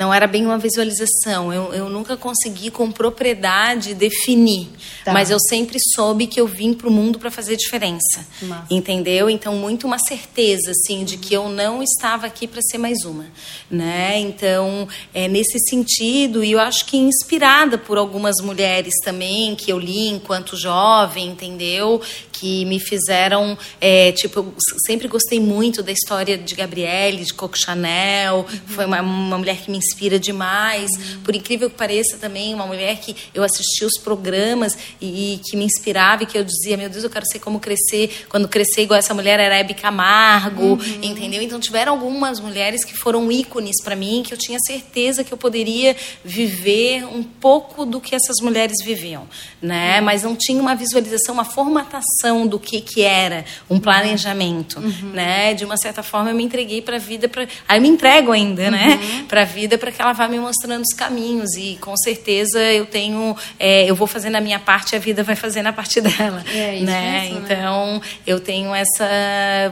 Não 0.00 0.14
era 0.14 0.26
bem 0.26 0.46
uma 0.46 0.56
visualização. 0.56 1.52
Eu, 1.52 1.74
eu 1.74 1.90
nunca 1.90 2.16
consegui 2.16 2.70
com 2.70 2.90
propriedade 2.90 3.92
definir. 3.92 4.70
Tá. 5.04 5.12
Mas 5.12 5.30
eu 5.30 5.38
sempre 5.38 5.76
soube 5.94 6.26
que 6.26 6.40
eu 6.40 6.46
vim 6.46 6.72
para 6.72 6.88
o 6.88 6.90
mundo 6.90 7.18
para 7.18 7.30
fazer 7.30 7.54
diferença. 7.54 8.26
Massa. 8.40 8.66
Entendeu? 8.70 9.28
Então, 9.28 9.54
muito 9.56 9.86
uma 9.86 9.98
certeza, 9.98 10.70
assim, 10.70 11.04
de 11.04 11.18
que 11.18 11.34
eu 11.34 11.50
não 11.50 11.82
estava 11.82 12.26
aqui 12.26 12.46
para 12.46 12.62
ser 12.62 12.78
mais 12.78 13.04
uma. 13.04 13.26
Né? 13.70 14.18
Então, 14.18 14.88
é 15.12 15.28
nesse 15.28 15.58
sentido, 15.68 16.42
e 16.42 16.52
eu 16.52 16.60
acho 16.60 16.86
que 16.86 16.96
inspirada 16.96 17.76
por 17.76 17.98
algumas 17.98 18.36
mulheres 18.42 18.94
também, 19.04 19.54
que 19.54 19.70
eu 19.70 19.78
li 19.78 20.08
enquanto 20.08 20.56
jovem, 20.56 21.28
entendeu? 21.28 22.00
que 22.40 22.64
me 22.64 22.80
fizeram, 22.80 23.56
é, 23.78 24.12
tipo, 24.12 24.40
eu 24.40 24.54
sempre 24.86 25.06
gostei 25.06 25.38
muito 25.38 25.82
da 25.82 25.92
história 25.92 26.38
de 26.38 26.54
Gabriele, 26.54 27.22
de 27.22 27.34
Coco 27.34 27.58
Chanel, 27.58 28.46
uhum. 28.50 28.60
foi 28.66 28.86
uma, 28.86 29.02
uma, 29.02 29.36
mulher 29.36 29.58
que 29.58 29.70
me 29.70 29.76
inspira 29.90 30.18
demais, 30.18 30.90
uhum. 30.90 31.22
por 31.24 31.34
incrível 31.34 31.68
que 31.68 31.76
pareça 31.76 32.16
também, 32.16 32.54
uma 32.54 32.66
mulher 32.66 32.98
que 32.98 33.14
eu 33.34 33.42
assistia 33.42 33.86
os 33.86 33.98
programas 33.98 34.76
e, 35.00 35.34
e, 35.34 35.38
que 35.38 35.56
me 35.56 35.64
inspirava 35.64 36.22
e 36.22 36.26
que 36.26 36.38
eu 36.38 36.44
dizia, 36.44 36.76
meu 36.76 36.88
Deus, 36.88 37.04
eu 37.04 37.10
quero 37.10 37.26
ser 37.26 37.38
como 37.38 37.58
crescer, 37.58 38.26
quando 38.28 38.48
crescer 38.48 38.82
igual 38.82 38.98
essa 38.98 39.14
mulher 39.14 39.40
era 39.40 39.56
Hebe 39.56 39.74
Camargo, 39.74 40.74
uhum. 40.74 40.98
entendeu? 41.02 41.42
Então 41.42 41.58
tiveram 41.58 41.92
algumas 41.92 42.40
mulheres 42.40 42.84
que 42.84 42.96
foram 42.96 43.30
ícones 43.30 43.82
para 43.82 43.96
mim, 43.96 44.22
que 44.24 44.32
eu 44.32 44.38
tinha 44.38 44.58
certeza 44.60 45.24
que 45.24 45.32
eu 45.32 45.38
poderia 45.38 45.96
viver 46.24 47.04
um 47.04 47.22
pouco 47.22 47.84
do 47.84 48.00
que 48.00 48.14
essas 48.14 48.36
mulheres 48.42 48.76
viviam, 48.84 49.26
né? 49.60 49.98
Uhum. 49.98 50.04
Mas 50.04 50.22
não 50.22 50.36
tinha 50.36 50.60
uma 50.60 50.74
visualização, 50.74 51.34
uma 51.34 51.44
formatação 51.44 52.46
do 52.46 52.58
que, 52.58 52.80
que 52.80 53.02
era 53.02 53.44
um 53.68 53.78
planejamento, 53.78 54.78
uhum. 54.78 55.10
né? 55.12 55.54
De 55.54 55.64
uma 55.64 55.76
certa 55.76 56.02
forma 56.02 56.30
eu 56.30 56.36
me 56.36 56.44
entreguei 56.44 56.82
para 56.82 56.96
a 56.96 56.98
vida, 56.98 57.30
aí 57.68 57.78
eu 57.78 57.82
me 57.82 57.88
entrego 57.88 58.32
ainda, 58.32 58.70
né? 58.70 58.98
uhum. 59.00 59.18
né? 59.18 59.24
Para 59.28 59.42
a 59.42 59.44
vida, 59.44 59.78
para 59.80 59.90
que 59.90 60.00
ela 60.00 60.12
vá 60.12 60.28
me 60.28 60.38
mostrando 60.38 60.82
os 60.82 60.94
caminhos 60.94 61.54
e 61.54 61.76
com 61.80 61.96
certeza 61.96 62.60
eu 62.60 62.86
tenho, 62.86 63.36
é, 63.58 63.90
eu 63.90 63.96
vou 63.96 64.06
fazendo 64.06 64.36
a 64.36 64.40
minha 64.40 64.60
parte, 64.60 64.94
a 64.94 64.98
vida 64.98 65.24
vai 65.24 65.34
fazendo 65.34 65.66
a 65.66 65.72
parte 65.72 65.98
dela, 66.00 66.44
é, 66.52 66.76
isso 66.76 66.84
né? 66.84 67.20
Mesmo, 67.22 67.40
né? 67.40 67.44
então 67.44 68.02
eu 68.26 68.38
tenho 68.38 68.74
essa, 68.74 69.08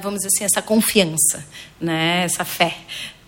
vamos 0.02 0.18
dizer 0.18 0.28
assim, 0.34 0.44
essa 0.44 0.62
confiança, 0.62 1.46
né? 1.80 2.24
Essa 2.24 2.44
fé 2.44 2.74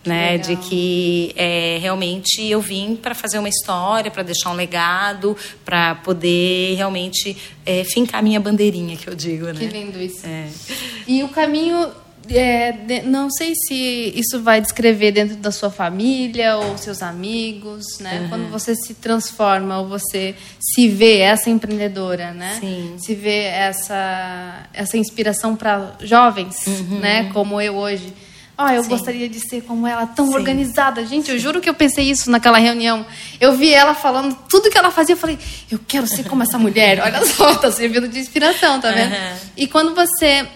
né? 0.05 0.39
De 0.39 0.57
que 0.57 1.33
é, 1.37 1.79
realmente 1.81 2.43
eu 2.45 2.61
vim 2.61 2.97
para 2.97 3.15
fazer 3.15 3.39
uma 3.39 3.49
história, 3.49 4.11
para 4.11 4.23
deixar 4.23 4.51
um 4.51 4.55
legado, 4.55 5.37
para 5.65 5.97
poder 5.97 6.75
realmente 6.77 7.37
é, 7.67 7.85
fincar 7.85 8.23
minha 8.23 8.41
bandeirinha, 8.41 8.97
que 8.97 9.09
eu 9.09 9.15
digo, 9.15 9.47
né? 9.47 9.55
Que 9.55 9.67
lindo 9.67 10.01
isso. 10.01 10.27
É. 10.27 10.49
E 11.07 11.23
o 11.23 11.29
caminho, 11.29 11.91
é, 12.29 12.73
de, 12.73 13.03
não 13.03 13.31
sei 13.31 13.55
se 13.55 14.13
isso 14.15 14.41
vai 14.41 14.61
descrever 14.61 15.13
dentro 15.13 15.37
da 15.37 15.51
sua 15.51 15.71
família 15.71 16.57
ou 16.57 16.77
seus 16.77 17.03
amigos, 17.03 17.99
né? 17.99 18.21
Uhum. 18.21 18.29
Quando 18.29 18.51
você 18.51 18.75
se 18.75 18.95
transforma 18.95 19.81
ou 19.81 19.89
você 19.89 20.35
se 20.59 20.89
vê 20.89 21.19
essa 21.19 21.51
empreendedora, 21.51 22.33
né? 22.33 22.59
Sim. 22.61 22.97
Se 22.99 23.15
vê 23.15 23.45
essa 23.45 24.69
essa 24.73 24.97
inspiração 24.97 25.57
para 25.57 25.97
jovens, 26.01 26.67
uhum. 26.67 27.01
né? 27.01 27.31
Como 27.33 27.61
eu 27.61 27.77
hoje 27.77 28.13
ah, 28.63 28.75
eu 28.75 28.83
Sim. 28.83 28.91
gostaria 28.91 29.27
de 29.27 29.41
ser 29.41 29.63
como 29.63 29.87
ela, 29.87 30.07
tão 30.07 30.27
Sim. 30.27 30.35
organizada. 30.35 31.07
Gente, 31.07 31.27
Sim. 31.27 31.33
eu 31.33 31.39
juro 31.39 31.63
que 31.63 31.71
eu 31.71 31.73
pensei 31.73 32.11
isso 32.11 32.31
naquela 32.31 32.59
reunião. 32.59 33.07
Eu 33.41 33.55
vi 33.55 33.73
ela 33.73 33.95
falando 33.95 34.37
tudo 34.51 34.69
que 34.69 34.77
ela 34.77 34.91
fazia. 34.91 35.15
Eu 35.15 35.19
falei, 35.19 35.39
eu 35.71 35.81
quero 35.89 36.07
ser 36.07 36.25
como 36.25 36.43
essa 36.43 36.59
mulher. 36.59 37.01
Olha 37.01 37.25
só, 37.25 37.55
tá 37.55 37.73
servindo 37.73 38.07
de 38.07 38.19
inspiração, 38.19 38.79
tá 38.79 38.91
vendo? 38.91 39.13
Uhum. 39.13 39.37
E 39.57 39.67
quando 39.67 39.95
você 39.95 40.47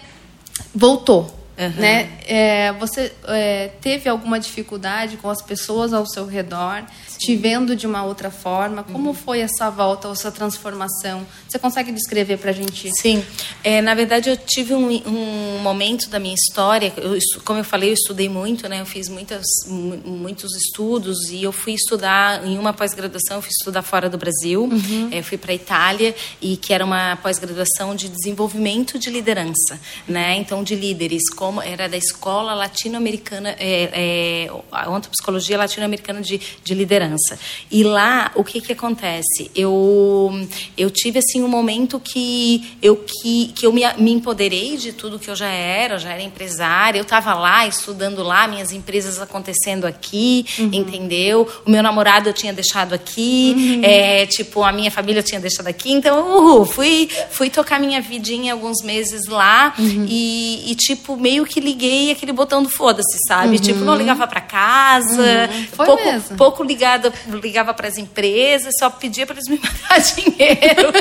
voltou, 0.73 1.34
uhum. 1.57 1.81
né? 1.81 2.09
É, 2.25 2.73
você 2.73 3.11
é, 3.27 3.69
teve 3.81 4.09
alguma 4.09 4.39
dificuldade 4.39 5.17
com 5.17 5.29
as 5.29 5.41
pessoas 5.41 5.93
ao 5.93 6.05
seu 6.05 6.25
redor? 6.25 6.83
Te 7.25 7.35
vendo 7.35 7.75
de 7.75 7.87
uma 7.87 8.03
outra 8.03 8.29
forma. 8.29 8.83
Como 8.83 9.09
uhum. 9.09 9.13
foi 9.13 9.39
essa 9.39 9.69
volta, 9.71 10.07
essa 10.09 10.31
transformação? 10.31 11.25
Você 11.47 11.57
consegue 11.57 11.91
descrever 11.91 12.37
para 12.37 12.51
a 12.51 12.53
gente? 12.53 12.91
Sim. 13.01 13.23
É, 13.63 13.81
na 13.81 13.95
verdade, 13.95 14.29
eu 14.29 14.37
tive 14.37 14.75
um, 14.75 14.89
um, 15.07 15.59
momento 15.59 16.07
da 16.07 16.19
minha 16.19 16.35
história, 16.35 16.93
eu, 16.97 17.17
como 17.43 17.59
eu 17.59 17.63
falei, 17.63 17.89
eu 17.89 17.93
estudei 17.93 18.29
muito, 18.29 18.69
né? 18.69 18.81
Eu 18.81 18.85
fiz 18.85 19.09
muitas, 19.09 19.43
muitos 19.67 20.55
estudos 20.55 21.29
e 21.31 21.41
eu 21.41 21.51
fui 21.51 21.73
estudar 21.73 22.45
em 22.45 22.59
uma 22.59 22.73
pós-graduação, 22.73 23.41
fui 23.41 23.51
estudar 23.51 23.81
fora 23.81 24.07
do 24.07 24.17
Brasil. 24.17 24.63
Uhum. 24.63 25.09
É, 25.11 25.23
fui 25.23 25.37
para 25.37 25.51
a 25.51 25.55
Itália 25.55 26.15
e 26.39 26.57
que 26.57 26.73
era 26.73 26.85
uma 26.85 27.15
pós-graduação 27.17 27.95
de 27.95 28.07
desenvolvimento 28.07 28.99
de 28.99 29.09
liderança, 29.09 29.79
né? 30.07 30.35
Então, 30.35 30.63
de 30.63 30.75
líderes, 30.75 31.23
como 31.35 31.59
era 31.59 31.89
da 31.89 31.97
escola 31.97 32.53
latino-americana, 32.53 33.55
é, 33.57 33.89
é, 33.93 34.51
a 34.71 34.89
ontopsicologia 34.89 35.57
latino-americana 35.57 36.21
de, 36.21 36.39
de 36.63 36.73
liderança 36.75 37.14
criança. 37.15 37.39
E 37.71 37.83
lá, 37.83 38.31
o 38.35 38.43
que 38.43 38.61
que 38.61 38.73
acontece? 38.73 39.49
Eu, 39.55 40.31
eu 40.77 40.89
tive, 40.91 41.19
assim, 41.19 41.41
um 41.41 41.47
momento 41.47 41.99
que 41.99 42.77
eu, 42.81 42.97
que, 42.97 43.47
que 43.55 43.65
eu 43.65 43.73
me, 43.73 43.81
me 43.97 44.11
empoderei 44.11 44.77
de 44.77 44.93
tudo 44.93 45.17
que 45.17 45.29
eu 45.29 45.35
já 45.35 45.47
era, 45.47 45.95
eu 45.95 45.99
já 45.99 46.11
era 46.11 46.21
empresária, 46.21 46.99
eu 46.99 47.03
estava 47.03 47.33
lá, 47.33 47.65
estudando 47.65 48.21
lá, 48.23 48.47
minhas 48.47 48.71
empresas 48.71 49.19
acontecendo 49.19 49.85
aqui, 49.85 50.45
uhum. 50.59 50.69
entendeu? 50.71 51.47
O 51.65 51.69
meu 51.69 51.81
namorado 51.81 52.29
eu 52.29 52.33
tinha 52.33 52.53
deixado 52.53 52.93
aqui, 52.93 53.55
uhum. 53.57 53.81
é, 53.83 54.25
tipo, 54.25 54.63
a 54.63 54.71
minha 54.71 54.91
família 54.91 55.19
eu 55.19 55.23
tinha 55.23 55.39
deixado 55.39 55.67
aqui, 55.67 55.91
então, 55.91 56.37
uhul, 56.37 56.65
fui, 56.65 57.09
fui 57.31 57.49
tocar 57.49 57.79
minha 57.79 58.01
vidinha 58.01 58.53
alguns 58.53 58.83
meses 58.83 59.27
lá 59.27 59.73
uhum. 59.77 60.05
e, 60.07 60.71
e, 60.71 60.75
tipo, 60.75 61.17
meio 61.17 61.45
que 61.45 61.59
liguei 61.59 62.11
aquele 62.11 62.31
botão 62.31 62.61
do 62.61 62.69
foda-se, 62.69 63.17
sabe? 63.27 63.59
Tipo, 63.59 63.79
não 63.79 63.95
ligava 63.95 64.27
para 64.27 64.41
casa, 64.41 65.49
uhum. 65.51 65.85
pouco, 65.85 66.35
pouco 66.37 66.63
ligada, 66.63 67.04
ligava 67.27 67.73
para 67.73 67.87
as 67.87 67.97
empresas, 67.97 68.73
só 68.79 68.89
pedia 68.89 69.25
para 69.25 69.35
eles 69.35 69.47
me 69.47 69.59
mandar 69.63 69.99
dinheiro. 69.99 70.93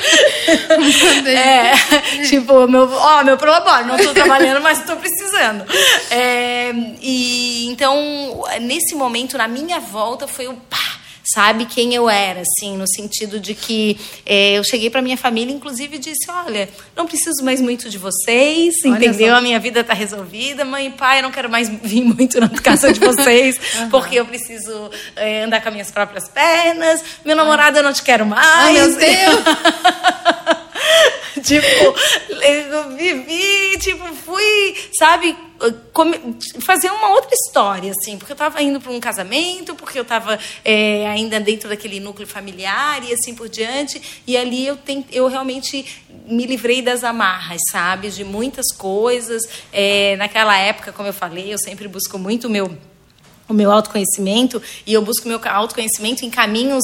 é, 1.28 1.72
tipo, 2.28 2.66
meu, 2.66 2.90
ó, 2.90 3.24
meu 3.24 3.36
prolabore, 3.36 3.84
não 3.84 3.96
estou 3.96 4.14
trabalhando, 4.14 4.60
mas 4.62 4.80
estou 4.80 4.96
precisando. 4.96 5.64
É, 6.10 6.72
e 7.00 7.66
então, 7.66 8.44
nesse 8.60 8.94
momento, 8.94 9.36
na 9.36 9.48
minha 9.48 9.80
volta, 9.80 10.26
foi 10.26 10.46
o 10.46 10.54
pá, 10.54 10.83
sabe 11.32 11.66
quem 11.66 11.94
eu 11.94 12.08
era, 12.08 12.42
assim, 12.42 12.76
no 12.76 12.86
sentido 12.86 13.40
de 13.40 13.54
que 13.54 13.98
é, 14.26 14.58
eu 14.58 14.64
cheguei 14.64 14.90
para 14.90 15.00
minha 15.02 15.16
família, 15.16 15.54
inclusive, 15.54 15.96
e 15.96 15.98
disse: 15.98 16.30
Olha, 16.30 16.68
não 16.96 17.06
preciso 17.06 17.44
mais 17.44 17.60
muito 17.60 17.88
de 17.88 17.98
vocês, 17.98 18.74
Olha 18.84 18.96
entendeu? 18.96 19.30
Só. 19.30 19.36
A 19.36 19.40
minha 19.40 19.58
vida 19.58 19.80
está 19.80 19.94
resolvida, 19.94 20.64
mãe 20.64 20.86
e 20.86 20.90
pai, 20.90 21.18
eu 21.18 21.22
não 21.22 21.30
quero 21.30 21.48
mais 21.48 21.68
vir 21.68 22.02
muito 22.02 22.40
na 22.40 22.48
casa 22.48 22.92
de 22.92 23.00
vocês, 23.00 23.56
uhum. 23.78 23.90
porque 23.90 24.16
eu 24.16 24.26
preciso 24.26 24.90
é, 25.16 25.44
andar 25.44 25.60
com 25.62 25.68
as 25.68 25.74
minhas 25.74 25.90
próprias 25.90 26.28
pernas. 26.28 27.02
Meu 27.24 27.36
namorado, 27.36 27.78
eu 27.78 27.82
não 27.82 27.92
te 27.92 28.02
quero 28.02 28.26
mais. 28.26 28.46
Ai, 28.46 28.72
meu 28.74 28.96
Deus! 28.98 30.63
Tipo, 31.44 31.94
vivi, 32.96 33.78
tipo, 33.78 34.04
fui, 34.14 34.74
sabe, 34.98 35.36
fazer 36.60 36.90
uma 36.90 37.10
outra 37.10 37.30
história, 37.32 37.92
assim, 37.92 38.18
porque 38.18 38.32
eu 38.32 38.34
estava 38.34 38.62
indo 38.62 38.80
para 38.80 38.90
um 38.90 38.98
casamento, 38.98 39.74
porque 39.74 39.98
eu 39.98 40.02
estava 40.02 40.38
é, 40.64 41.06
ainda 41.08 41.38
dentro 41.38 41.68
daquele 41.68 42.00
núcleo 42.00 42.26
familiar 42.26 43.04
e 43.04 43.12
assim 43.12 43.34
por 43.34 43.48
diante, 43.48 44.00
e 44.26 44.36
ali 44.36 44.66
eu, 44.66 44.76
tem, 44.76 45.04
eu 45.12 45.26
realmente 45.28 45.84
me 46.26 46.46
livrei 46.46 46.80
das 46.80 47.04
amarras, 47.04 47.60
sabe, 47.70 48.08
de 48.10 48.24
muitas 48.24 48.72
coisas. 48.76 49.42
É, 49.72 50.16
naquela 50.16 50.56
época, 50.56 50.92
como 50.92 51.08
eu 51.08 51.12
falei, 51.12 51.52
eu 51.52 51.58
sempre 51.58 51.86
busco 51.86 52.18
muito 52.18 52.46
o 52.46 52.50
meu, 52.50 52.76
o 53.46 53.52
meu 53.52 53.70
autoconhecimento, 53.70 54.62
e 54.86 54.94
eu 54.94 55.02
busco 55.02 55.28
meu 55.28 55.40
autoconhecimento 55.44 56.24
em 56.24 56.30
caminhos 56.30 56.82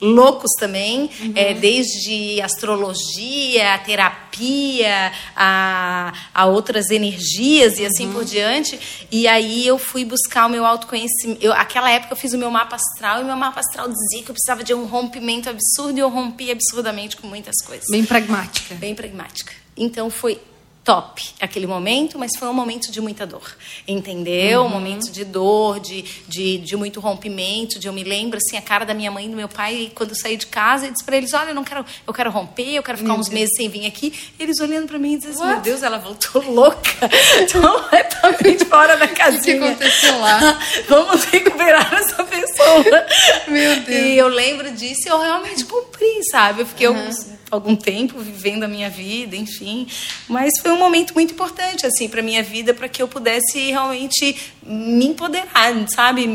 loucos 0.00 0.50
também, 0.58 1.10
uhum. 1.20 1.32
é, 1.34 1.54
desde 1.54 2.40
astrologia, 2.40 3.74
a 3.74 3.78
terapia, 3.78 5.12
a, 5.36 6.12
a 6.32 6.46
outras 6.46 6.90
energias 6.90 7.78
e 7.78 7.86
assim 7.86 8.06
uhum. 8.06 8.12
por 8.12 8.24
diante. 8.24 8.78
E 9.10 9.26
aí 9.26 9.66
eu 9.66 9.78
fui 9.78 10.04
buscar 10.04 10.46
o 10.46 10.48
meu 10.48 10.64
autoconhecimento. 10.64 11.44
Eu, 11.44 11.52
aquela 11.52 11.90
época 11.90 12.12
eu 12.12 12.16
fiz 12.16 12.32
o 12.32 12.38
meu 12.38 12.50
mapa 12.50 12.76
astral 12.76 13.20
e 13.20 13.24
meu 13.24 13.36
mapa 13.36 13.60
astral 13.60 13.88
dizia 13.88 14.22
que 14.22 14.30
eu 14.30 14.34
precisava 14.34 14.62
de 14.62 14.72
um 14.74 14.84
rompimento 14.86 15.50
absurdo 15.50 15.98
e 15.98 16.00
eu 16.00 16.08
rompi 16.08 16.50
absurdamente 16.50 17.16
com 17.16 17.26
muitas 17.26 17.56
coisas. 17.64 17.86
Bem 17.90 18.04
pragmática. 18.04 18.74
Bem 18.76 18.94
pragmática. 18.94 19.52
Então 19.76 20.10
foi 20.10 20.40
top 20.84 21.22
aquele 21.40 21.66
momento, 21.66 22.18
mas 22.18 22.30
foi 22.38 22.48
um 22.48 22.52
momento 22.52 22.90
de 22.90 23.00
muita 23.00 23.26
dor, 23.26 23.56
entendeu? 23.86 24.62
Uhum. 24.62 24.66
Um 24.66 24.70
momento 24.70 25.10
de 25.10 25.24
dor, 25.24 25.80
de, 25.80 26.02
de, 26.26 26.58
de, 26.58 26.76
muito 26.76 26.98
rompimento, 26.98 27.78
de 27.78 27.86
eu 27.86 27.92
me 27.92 28.02
lembro 28.02 28.38
assim 28.38 28.56
a 28.56 28.62
cara 28.62 28.86
da 28.86 28.94
minha 28.94 29.10
mãe 29.10 29.26
e 29.26 29.28
do 29.28 29.36
meu 29.36 29.48
pai 29.48 29.92
quando 29.94 30.10
eu 30.10 30.16
saí 30.16 30.36
de 30.36 30.46
casa 30.46 30.86
e 30.86 30.90
disse 30.90 31.04
para 31.04 31.16
eles, 31.16 31.34
olha, 31.34 31.50
eu 31.50 31.54
não 31.54 31.64
quero, 31.64 31.84
eu 32.06 32.14
quero 32.14 32.30
romper, 32.30 32.74
eu 32.74 32.82
quero 32.82 32.98
ficar 32.98 33.12
meu 33.12 33.20
uns 33.20 33.28
Deus. 33.28 33.40
meses 33.40 33.54
sem 33.56 33.68
vir 33.68 33.86
aqui. 33.86 34.12
E 34.38 34.42
eles 34.42 34.60
olhando 34.60 34.86
para 34.86 34.98
mim 34.98 35.14
e 35.14 35.18
dizendo, 35.18 35.34
assim, 35.34 35.46
meu 35.46 35.60
Deus, 35.60 35.82
ela 35.82 35.98
voltou 35.98 36.42
louca, 36.50 37.10
completamente 37.52 38.64
fora 38.64 38.96
da 38.96 39.08
casinha. 39.08 39.38
O 39.58 39.60
que 39.60 39.66
aconteceu 39.66 40.18
lá? 40.20 40.58
Vamos 40.88 41.24
recuperar 41.24 41.92
essa 41.94 42.24
pessoa. 42.24 43.06
Meu 43.48 43.80
Deus. 43.80 43.88
E 43.88 44.16
eu 44.16 44.28
lembro 44.28 44.70
disso, 44.72 45.06
e 45.06 45.08
eu 45.08 45.20
realmente 45.20 45.64
cumpri, 45.64 46.22
sabe? 46.30 46.62
Eu 46.62 46.66
fiquei 46.66 46.86
uhum. 46.86 46.96
alguns 46.96 47.37
algum 47.50 47.74
tempo 47.74 48.18
vivendo 48.18 48.64
a 48.64 48.68
minha 48.68 48.90
vida, 48.90 49.36
enfim. 49.36 49.86
Mas 50.28 50.52
foi 50.60 50.70
um 50.70 50.78
momento 50.78 51.14
muito 51.14 51.32
importante 51.32 51.86
assim 51.86 52.08
para 52.08 52.22
minha 52.22 52.42
vida, 52.42 52.74
para 52.74 52.88
que 52.88 53.02
eu 53.02 53.08
pudesse 53.08 53.70
realmente 53.70 54.36
me 54.62 55.06
empoderar, 55.06 55.72
sabe, 55.88 56.26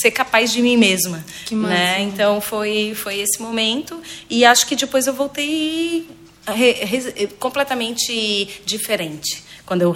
ser 0.00 0.10
capaz 0.10 0.52
de 0.52 0.62
mim 0.62 0.76
mesma, 0.76 1.24
que 1.44 1.54
né? 1.54 2.02
Então 2.02 2.40
foi 2.40 2.94
foi 2.94 3.18
esse 3.20 3.40
momento 3.40 4.00
e 4.30 4.44
acho 4.44 4.66
que 4.66 4.76
depois 4.76 5.06
eu 5.06 5.14
voltei 5.14 6.06
re, 6.46 6.72
re, 6.72 7.26
completamente 7.38 8.48
diferente 8.64 9.47
quando 9.68 9.82
eu 9.82 9.94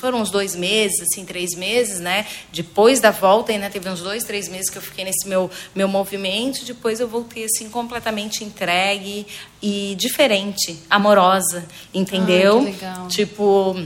foram 0.00 0.20
uns 0.20 0.28
dois 0.28 0.56
meses, 0.56 1.00
assim, 1.02 1.24
três 1.24 1.54
meses, 1.54 2.00
né? 2.00 2.26
Depois 2.52 2.98
da 2.98 3.12
volta 3.12 3.52
ainda 3.52 3.70
teve 3.70 3.88
uns 3.88 4.00
dois, 4.00 4.24
três 4.24 4.48
meses 4.48 4.68
que 4.68 4.76
eu 4.76 4.82
fiquei 4.82 5.04
nesse 5.04 5.28
meu 5.28 5.48
meu 5.72 5.86
movimento. 5.86 6.64
Depois 6.64 6.98
eu 6.98 7.06
voltei 7.06 7.44
assim 7.44 7.70
completamente 7.70 8.42
entregue 8.42 9.24
e 9.62 9.94
diferente, 9.96 10.76
amorosa, 10.90 11.64
entendeu? 11.94 12.58
Ai, 12.58 12.64
que 12.64 12.72
legal. 12.72 13.06
Tipo, 13.06 13.76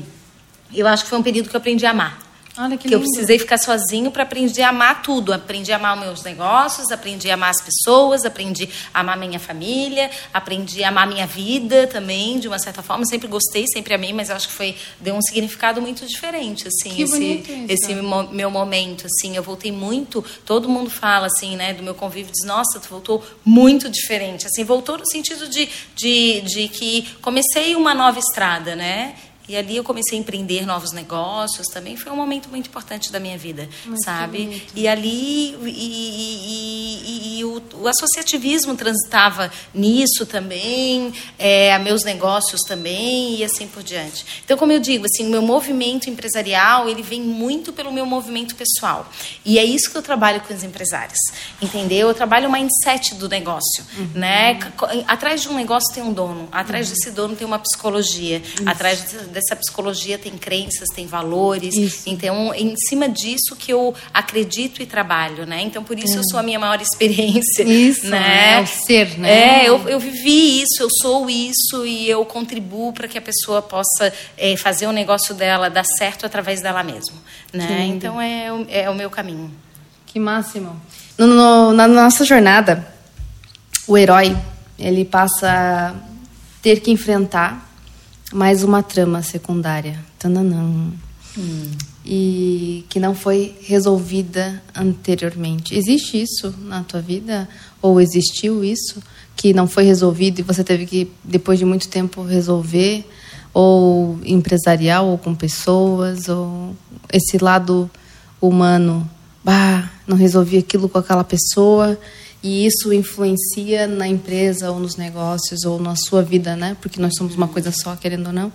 eu 0.74 0.86
acho 0.86 1.04
que 1.04 1.10
foi 1.10 1.18
um 1.18 1.22
período 1.22 1.50
que 1.50 1.54
eu 1.54 1.58
aprendi 1.58 1.84
a 1.84 1.90
amar. 1.90 2.27
Olha 2.58 2.76
que, 2.76 2.88
que 2.88 2.94
eu 2.94 2.98
precisei 2.98 3.38
ficar 3.38 3.56
sozinho 3.56 4.10
para 4.10 4.24
aprender 4.24 4.62
a 4.62 4.70
amar 4.70 5.00
tudo. 5.02 5.32
Aprendi 5.32 5.72
a 5.72 5.76
amar 5.76 5.96
os 5.96 6.04
meus 6.04 6.22
negócios, 6.24 6.90
aprendi 6.90 7.30
a 7.30 7.34
amar 7.34 7.50
as 7.50 7.62
pessoas, 7.62 8.24
aprendi 8.24 8.68
a 8.92 9.00
amar 9.00 9.16
minha 9.16 9.38
família, 9.38 10.10
aprendi 10.34 10.82
a 10.82 10.88
amar 10.88 11.06
minha 11.06 11.26
vida 11.26 11.86
também, 11.86 12.40
de 12.40 12.48
uma 12.48 12.58
certa 12.58 12.82
forma. 12.82 13.06
Sempre 13.06 13.28
gostei, 13.28 13.64
sempre 13.72 13.94
amei, 13.94 14.12
mas 14.12 14.28
acho 14.28 14.48
que 14.48 14.54
foi 14.54 14.74
deu 15.00 15.14
um 15.14 15.22
significado 15.22 15.80
muito 15.80 16.04
diferente, 16.04 16.66
assim, 16.66 16.90
que 16.96 17.02
esse 17.02 17.42
esse 17.68 17.94
meu 17.94 18.50
momento, 18.50 19.06
assim. 19.06 19.36
Eu 19.36 19.42
voltei 19.42 19.70
muito. 19.70 20.24
Todo 20.44 20.68
mundo 20.68 20.90
fala 20.90 21.26
assim, 21.26 21.56
né, 21.56 21.72
do 21.74 21.82
meu 21.84 21.94
convívio, 21.94 22.32
diz: 22.32 22.44
"Nossa, 22.44 22.80
tu 22.80 22.88
voltou 22.88 23.24
muito 23.44 23.88
diferente". 23.88 24.46
Assim, 24.46 24.64
voltou 24.64 24.98
no 24.98 25.06
sentido 25.06 25.48
de, 25.48 25.68
de, 25.94 26.40
de 26.40 26.68
que 26.68 27.08
comecei 27.22 27.76
uma 27.76 27.94
nova 27.94 28.18
estrada, 28.18 28.74
né? 28.74 29.14
E 29.48 29.56
ali 29.56 29.76
eu 29.76 29.84
comecei 29.84 30.18
a 30.18 30.20
empreender 30.20 30.66
novos 30.66 30.92
negócios 30.92 31.66
também. 31.68 31.96
Foi 31.96 32.12
um 32.12 32.16
momento 32.16 32.50
muito 32.50 32.68
importante 32.68 33.11
da 33.11 33.18
minha 33.18 33.38
vida, 33.38 33.68
muito 33.87 34.04
sabe? 34.04 34.62
E 34.74 34.87
ali 34.87 35.54
e, 35.54 35.68
e, 35.68 37.37
e, 37.37 37.38
e 37.38 37.44
o, 37.44 37.62
o, 37.74 37.88
associativismo 37.88 38.76
transitava 38.76 39.50
nisso 39.72 40.26
também, 40.26 41.12
é, 41.38 41.78
meus 41.78 42.04
negócios 42.04 42.61
também 42.62 43.37
e 43.37 43.44
assim 43.44 43.66
por 43.66 43.82
diante. 43.82 44.42
Então, 44.44 44.58
como 44.58 44.70
eu 44.72 44.80
digo, 44.80 45.06
assim, 45.06 45.26
o 45.26 45.30
meu 45.30 45.40
movimento 45.40 46.11
empresarial 46.11 46.88
ele 46.88 47.02
vem 47.02 47.22
muito 47.22 47.72
pelo 47.72 47.90
meu 47.90 48.04
movimento 48.04 48.54
pessoal. 48.54 49.11
E 49.44 49.58
é 49.58 49.64
isso 49.64 49.90
que 49.90 49.96
eu 49.96 50.02
trabalho 50.02 50.40
com 50.42 50.52
os 50.52 50.62
empresários, 50.62 51.18
entendeu? 51.62 52.08
Eu 52.08 52.14
trabalho 52.14 52.48
o 52.48 52.52
mindset 52.52 53.14
do 53.14 53.28
negócio, 53.28 53.84
uhum. 53.96 54.11
né? 54.14 54.58
Atrás 55.06 55.40
de 55.40 55.48
um 55.48 55.54
negócio 55.54 55.94
tem 55.94 56.02
um 56.02 56.12
dono, 56.12 56.48
atrás 56.52 56.88
uhum. 56.88 56.94
desse 56.94 57.11
dono 57.12 57.37
tem 57.37 57.46
uma 57.46 57.58
psicologia, 57.58 58.42
isso. 58.44 58.68
atrás 58.68 59.00
dessa 59.38 59.55
psicologia 59.55 60.18
tem 60.18 60.37
crenças, 60.37 60.88
tem 60.94 61.07
valores. 61.07 61.74
Isso. 61.74 62.03
Então, 62.09 62.53
em 62.55 62.74
cima 62.77 63.09
disso 63.09 63.55
que 63.57 63.72
eu 63.72 63.94
acredito 64.12 64.83
e 64.83 64.87
trabalho, 64.87 65.46
né? 65.46 65.62
Então, 65.62 65.85
por 65.85 65.98
isso 65.98 66.16
eu 66.16 66.22
sou 66.29 66.40
a 66.40 66.42
minha 66.42 66.59
maior 66.59 66.81
experiência. 66.81 67.62
Isso, 67.62 68.09
né? 68.09 68.55
É 68.55 68.61
o 68.61 68.66
ser, 68.66 69.18
né? 69.18 69.62
É, 69.64 69.68
eu, 69.68 69.88
eu 69.88 70.01
vivi 70.01 70.62
isso, 70.62 70.83
eu 70.83 70.88
sou 71.01 71.31
isso 71.31 71.87
e 71.87 72.11
eu 72.11 72.24
contribuo 72.24 72.92
para 72.92 73.07
que 73.07 73.16
a 73.16 73.22
pessoa 73.22 73.62
possa 73.62 74.12
é, 74.37 74.57
fazer 74.57 74.87
o 74.87 74.92
negócio 74.92 75.35
dela 75.35 75.70
dar 75.70 75.85
certo 75.85 76.27
através 76.27 76.61
dela 76.61 76.83
mesma, 76.83 77.16
né? 77.53 77.87
Então, 77.87 78.20
é, 78.20 78.48
é 78.68 78.90
o 78.90 78.94
meu 78.94 79.09
caminho. 79.09 79.51
Que 80.07 80.18
máximo. 80.18 80.81
No, 81.16 81.27
no, 81.27 81.72
na 81.72 81.87
nossa 81.87 82.24
jornada, 82.24 82.87
o 83.87 83.96
herói, 83.96 84.37
ele 84.79 85.05
passa 85.05 85.48
a 85.48 85.94
ter 86.62 86.81
que 86.81 86.90
enfrentar 86.90 87.67
mais 88.32 88.62
uma 88.62 88.82
trama 88.82 89.22
secundária. 89.22 89.98
Tananã. 90.18 90.92
Hum. 91.36 91.70
E 92.04 92.84
que 92.88 92.98
não 92.98 93.14
foi 93.14 93.54
resolvida 93.62 94.62
anteriormente. 94.74 95.74
Existe 95.74 96.20
isso 96.20 96.54
na 96.62 96.82
tua 96.82 97.00
vida? 97.00 97.48
Ou 97.82 98.00
existiu 98.00 98.64
isso 98.64 99.02
que 99.36 99.52
não 99.52 99.68
foi 99.68 99.84
resolvido 99.84 100.40
e 100.40 100.42
você 100.42 100.64
teve 100.64 100.86
que, 100.86 101.10
depois 101.22 101.58
de 101.58 101.64
muito 101.64 101.88
tempo, 101.88 102.22
resolver? 102.22 103.04
Ou 103.52 104.18
empresarial, 104.24 105.06
ou 105.06 105.18
com 105.18 105.34
pessoas, 105.34 106.28
ou 106.28 106.74
esse 107.12 107.38
lado 107.38 107.90
humano. 108.40 109.08
Bah, 109.44 109.90
não 110.06 110.16
resolvi 110.16 110.58
aquilo 110.58 110.88
com 110.88 110.98
aquela 110.98 111.24
pessoa 111.24 111.98
e 112.42 112.66
isso 112.66 112.92
influencia 112.92 113.87
na 113.87 114.07
empresa 114.07 114.70
ou 114.70 114.79
nos 114.79 114.96
negócios 114.96 115.64
ou 115.64 115.81
na 115.81 115.96
sua 115.96 116.22
vida, 116.22 116.55
né? 116.55 116.77
Porque 116.81 117.01
nós 117.01 117.14
somos 117.16 117.35
uma 117.35 117.48
coisa 117.48 117.72
só, 117.72 117.96
querendo 117.96 118.29
ou 118.29 118.33
não. 118.33 118.53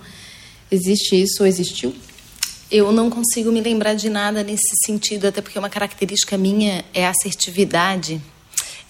Existe 0.72 1.22
isso 1.22 1.44
ou 1.44 1.48
existiu? 1.48 1.94
Eu 2.72 2.92
não 2.92 3.10
consigo 3.10 3.52
me 3.52 3.62
lembrar 3.62 3.94
de 3.94 4.10
nada 4.10 4.44
nesse 4.44 4.76
sentido, 4.86 5.28
até 5.28 5.42
porque 5.42 5.60
uma 5.60 5.70
característica 5.70 6.38
minha 6.38 6.84
é 6.94 7.06
a 7.06 7.12
assertividade. 7.12 8.22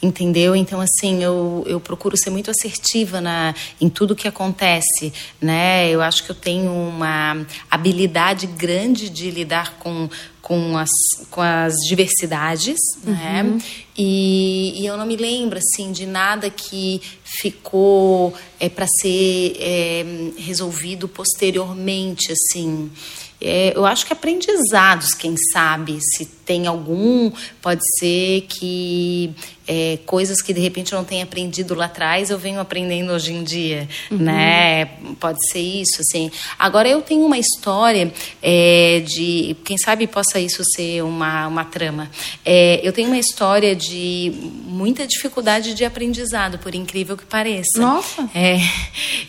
Entendeu? 0.03 0.55
Então, 0.55 0.81
assim, 0.81 1.23
eu, 1.23 1.63
eu 1.65 1.79
procuro 1.79 2.17
ser 2.17 2.29
muito 2.29 2.51
assertiva 2.51 3.21
na, 3.21 3.55
em 3.79 3.89
tudo 3.89 4.15
que 4.15 4.27
acontece, 4.27 5.13
né? 5.41 5.89
Eu 5.89 6.01
acho 6.01 6.23
que 6.23 6.29
eu 6.29 6.35
tenho 6.35 6.71
uma 6.71 7.45
habilidade 7.71 8.45
grande 8.45 9.09
de 9.09 9.31
lidar 9.31 9.77
com 9.79 10.09
com 10.43 10.77
as, 10.77 10.89
com 11.31 11.41
as 11.41 11.73
diversidades, 11.87 12.77
né? 13.01 13.43
uhum. 13.43 13.55
né? 13.55 13.63
E, 13.97 14.81
e, 14.81 14.85
eu 14.85 14.97
não 14.97 15.05
me 15.05 15.15
lembro 15.15 15.57
assim 15.57 15.93
de 15.93 16.05
nada 16.05 16.49
que 16.49 17.01
ficou 17.23 18.33
é, 18.59 18.67
para 18.67 18.85
ser 18.99 19.55
é, 19.57 20.05
resolvido 20.37 21.07
posteriormente, 21.07 22.29
assim. 22.33 22.91
É, 23.39 23.71
eu 23.75 23.85
acho 23.85 24.05
que 24.05 24.11
aprendizados, 24.11 25.13
quem 25.13 25.35
sabe, 25.53 25.97
se 26.01 26.25
tem 26.45 26.67
algum, 26.67 27.31
pode 27.61 27.81
ser 27.99 28.41
que 28.49 29.33
é, 29.67 29.97
coisas 30.05 30.41
que 30.41 30.53
de 30.53 30.59
repente 30.59 30.91
eu 30.91 30.97
não 30.97 31.05
tenha 31.05 31.23
aprendido 31.23 31.73
lá 31.73 31.85
atrás, 31.85 32.29
eu 32.29 32.37
venho 32.37 32.59
aprendendo 32.59 33.11
hoje 33.11 33.33
em 33.33 33.43
dia, 33.43 33.87
uhum. 34.11 34.17
né? 34.17 34.85
Pode 35.19 35.37
ser 35.51 35.59
isso, 35.59 36.01
assim. 36.01 36.29
Agora 36.59 36.87
eu 36.87 37.01
tenho 37.01 37.25
uma 37.25 37.37
história 37.37 38.11
é, 38.41 39.01
de, 39.05 39.55
quem 39.63 39.77
sabe 39.77 40.05
possa 40.07 40.39
isso 40.39 40.63
ser 40.75 41.01
uma, 41.03 41.47
uma 41.47 41.65
trama. 41.65 42.09
É, 42.45 42.81
eu 42.83 42.91
tenho 42.91 43.07
uma 43.07 43.17
história 43.17 43.75
de 43.75 44.33
muita 44.65 45.07
dificuldade 45.07 45.73
de 45.73 45.85
aprendizado, 45.85 46.59
por 46.59 46.75
incrível 46.75 47.15
que 47.15 47.25
pareça. 47.25 47.79
Nossa! 47.79 48.29
É, 48.35 48.57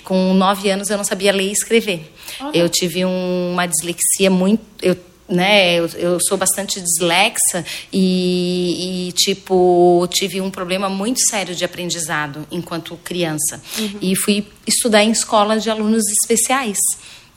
com 0.02 0.34
nove 0.34 0.68
anos 0.70 0.90
eu 0.90 0.96
não 0.96 1.04
sabia 1.04 1.32
ler 1.32 1.48
e 1.48 1.52
escrever. 1.52 2.12
Olha. 2.40 2.56
Eu 2.58 2.68
tive 2.68 3.04
um, 3.04 3.52
uma 3.52 3.66
dislexia 3.66 4.30
muito. 4.30 4.62
Eu, 4.82 4.96
né, 5.28 5.76
eu, 5.76 5.86
eu 5.96 6.18
sou 6.20 6.36
bastante 6.36 6.80
dislexa 6.80 7.64
e, 7.92 9.08
e, 9.08 9.12
tipo, 9.12 10.06
tive 10.10 10.40
um 10.40 10.50
problema 10.50 10.88
muito 10.88 11.20
sério 11.28 11.54
de 11.54 11.64
aprendizado 11.64 12.46
enquanto 12.50 12.96
criança. 12.98 13.60
Uhum. 13.78 13.98
E 14.02 14.16
fui 14.16 14.46
estudar 14.66 15.02
em 15.02 15.10
escola 15.10 15.58
de 15.58 15.70
alunos 15.70 16.04
especiais. 16.08 16.78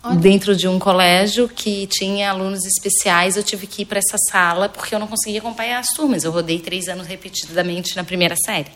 Olha. 0.04 0.16
Dentro 0.20 0.56
de 0.56 0.68
um 0.68 0.78
colégio 0.78 1.50
que 1.50 1.88
tinha 1.88 2.30
alunos 2.30 2.64
especiais, 2.66 3.36
eu 3.36 3.44
tive 3.44 3.66
que 3.66 3.82
ir 3.82 3.86
para 3.86 3.98
essa 3.98 4.18
sala 4.30 4.70
porque 4.70 4.94
eu 4.94 5.00
não 5.00 5.08
conseguia 5.08 5.40
acompanhar 5.40 5.80
as 5.80 5.88
turmas. 5.88 6.24
Eu 6.24 6.32
rodei 6.32 6.60
três 6.60 6.88
anos 6.88 7.08
repetidamente 7.08 7.96
na 7.96 8.04
primeira 8.04 8.36
série. 8.46 8.70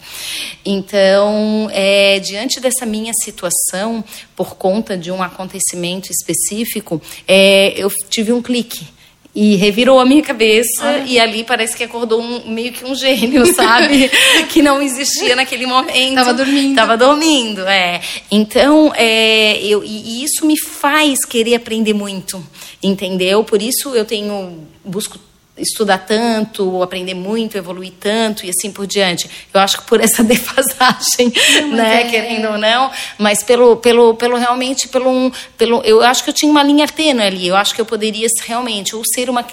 Então, 0.66 1.70
é, 1.72 2.20
diante 2.20 2.60
dessa 2.60 2.86
minha 2.86 3.12
situação, 3.22 4.04
por 4.36 4.56
conta 4.56 4.98
de 4.98 5.12
um 5.12 5.22
acontecimento 5.22 6.10
específico, 6.12 7.02
é, 7.28 7.74
eu 7.78 7.90
tive 8.10 8.34
um 8.34 8.42
clique 8.42 8.86
e 9.34 9.56
revirou 9.56 10.00
a 10.00 10.06
minha 10.06 10.22
cabeça 10.22 10.84
Olha. 10.84 11.04
e 11.06 11.18
ali 11.18 11.44
parece 11.44 11.76
que 11.76 11.84
acordou 11.84 12.22
um, 12.22 12.50
meio 12.50 12.74
que 12.74 12.84
um 12.84 12.94
gênio, 12.94 13.46
sabe? 13.56 14.12
que 14.50 14.62
não 14.62 14.82
existia 14.82 15.36
naquele 15.36 15.66
momento. 15.66 16.16
Tava 16.16 16.34
dormindo. 16.34 16.76
Tava 16.76 16.98
dormindo, 16.98 17.62
é. 17.62 18.02
Então, 18.30 18.92
é, 18.96 19.62
eu, 19.64 19.84
e 19.84 20.24
isso 20.24 20.46
me 20.46 20.60
faz 20.60 21.24
querer 21.26 21.56
aprender 21.56 21.94
muito, 21.94 22.46
entendeu? 22.84 23.44
Por 23.44 23.62
isso 23.62 23.96
eu 23.96 24.04
tenho 24.04 24.68
busco 24.84 25.18
estudar 25.62 26.00
tanto, 26.00 26.82
aprender 26.82 27.14
muito, 27.14 27.58
evoluir 27.58 27.94
tanto 28.00 28.46
e 28.46 28.50
assim 28.50 28.72
por 28.72 28.88
diante. 28.88 29.30
Eu 29.54 29.60
acho 29.60 29.80
que 29.80 29.88
por 29.88 30.00
essa 30.04 30.24
defasagem, 30.24 31.32
não, 31.62 31.78
né, 31.78 32.02
é... 32.02 32.10
querendo 32.10 32.50
ou 32.50 32.58
não, 32.58 32.92
mas 33.18 33.44
pelo, 33.44 33.78
pelo, 33.78 34.16
pelo 34.16 34.38
realmente 34.38 34.88
pelo 34.88 35.32
pelo, 35.58 35.82
eu 35.84 36.02
acho 36.02 36.24
que 36.24 36.30
eu 36.30 36.34
tinha 36.34 36.52
uma 36.52 36.64
linha 36.64 36.88
tênue 36.88 37.24
ali. 37.24 37.48
Eu 37.48 37.56
acho 37.56 37.74
que 37.74 37.82
eu 37.82 37.86
poderia 37.86 38.28
realmente 38.46 38.96
ou 38.96 39.04
ser 39.14 39.30
uma 39.30 39.44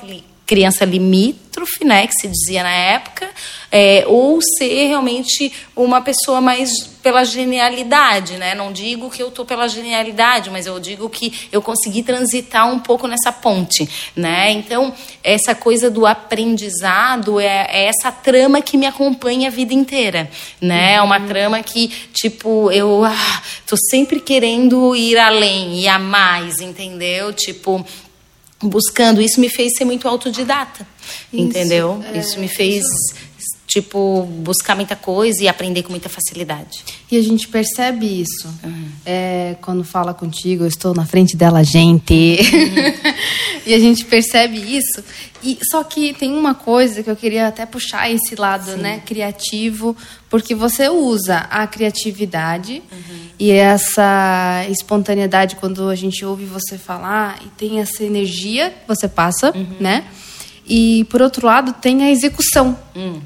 criança 0.48 0.82
limítrofe, 0.86 1.84
né, 1.84 2.06
que 2.06 2.14
se 2.14 2.26
dizia 2.26 2.62
na 2.62 2.72
época, 2.72 3.28
é, 3.70 4.04
ou 4.06 4.40
ser 4.40 4.86
realmente 4.86 5.52
uma 5.76 6.00
pessoa 6.00 6.40
mais 6.40 6.70
pela 7.02 7.22
genialidade, 7.22 8.36
né? 8.38 8.54
Não 8.54 8.72
digo 8.72 9.10
que 9.10 9.22
eu 9.22 9.30
tô 9.30 9.44
pela 9.44 9.68
genialidade, 9.68 10.50
mas 10.50 10.66
eu 10.66 10.80
digo 10.80 11.08
que 11.08 11.32
eu 11.52 11.62
consegui 11.62 12.02
transitar 12.02 12.66
um 12.66 12.78
pouco 12.78 13.06
nessa 13.06 13.30
ponte, 13.30 13.88
né? 14.16 14.50
Então 14.52 14.92
essa 15.22 15.54
coisa 15.54 15.90
do 15.90 16.06
aprendizado 16.06 17.38
é, 17.38 17.66
é 17.70 17.84
essa 17.86 18.10
trama 18.10 18.60
que 18.62 18.76
me 18.76 18.86
acompanha 18.86 19.48
a 19.48 19.50
vida 19.50 19.74
inteira, 19.74 20.30
né? 20.60 20.94
É 20.94 21.02
uma 21.02 21.20
trama 21.20 21.62
que 21.62 21.88
tipo 22.12 22.70
eu 22.72 23.04
ah, 23.04 23.42
tô 23.66 23.76
sempre 23.90 24.18
querendo 24.18 24.96
ir 24.96 25.18
além 25.18 25.80
e 25.80 25.88
a 25.88 25.98
mais, 25.98 26.60
entendeu? 26.60 27.32
Tipo 27.32 27.84
buscando. 28.62 29.20
Isso 29.20 29.40
me 29.40 29.48
fez 29.48 29.72
ser 29.76 29.84
muito 29.84 30.08
autodidata, 30.08 30.86
isso, 31.32 31.42
entendeu? 31.42 32.02
É, 32.12 32.18
isso 32.18 32.38
me 32.40 32.48
fez, 32.48 32.84
isso. 32.84 33.14
Tipo, 33.68 34.22
buscar 34.22 34.74
muita 34.74 34.96
coisa 34.96 35.44
e 35.44 35.48
aprender 35.48 35.82
com 35.82 35.90
muita 35.90 36.08
facilidade. 36.08 36.82
E 37.10 37.18
a 37.18 37.22
gente 37.22 37.46
percebe 37.46 38.22
isso. 38.22 38.48
Uhum. 38.64 38.88
É, 39.04 39.56
quando 39.60 39.84
fala 39.84 40.14
contigo, 40.14 40.64
eu 40.64 40.68
estou 40.68 40.94
na 40.94 41.04
frente 41.04 41.36
dela, 41.36 41.62
gente. 41.62 42.38
Uhum. 42.40 43.12
e 43.66 43.74
a 43.74 43.78
gente 43.78 44.06
percebe 44.06 44.56
isso. 44.56 45.04
E, 45.44 45.58
só 45.70 45.84
que 45.84 46.14
tem 46.14 46.32
uma 46.32 46.54
coisa 46.54 47.02
que 47.02 47.10
eu 47.10 47.14
queria 47.14 47.46
até 47.46 47.66
puxar 47.66 48.10
esse 48.10 48.34
lado 48.34 48.74
né, 48.78 49.02
criativo, 49.04 49.94
porque 50.30 50.54
você 50.54 50.88
usa 50.88 51.40
a 51.50 51.66
criatividade 51.66 52.82
uhum. 52.90 53.18
e 53.38 53.50
essa 53.50 54.64
espontaneidade 54.70 55.56
quando 55.56 55.88
a 55.90 55.94
gente 55.94 56.24
ouve 56.24 56.46
você 56.46 56.78
falar 56.78 57.38
e 57.44 57.48
tem 57.50 57.80
essa 57.80 58.02
energia 58.02 58.70
que 58.70 58.88
você 58.88 59.06
passa, 59.06 59.52
uhum. 59.54 59.76
né? 59.78 60.04
E 60.66 61.04
por 61.04 61.22
outro 61.22 61.46
lado 61.46 61.72
tem 61.74 62.02
a 62.02 62.10
execução. 62.10 62.76
Uhum. 62.94 63.20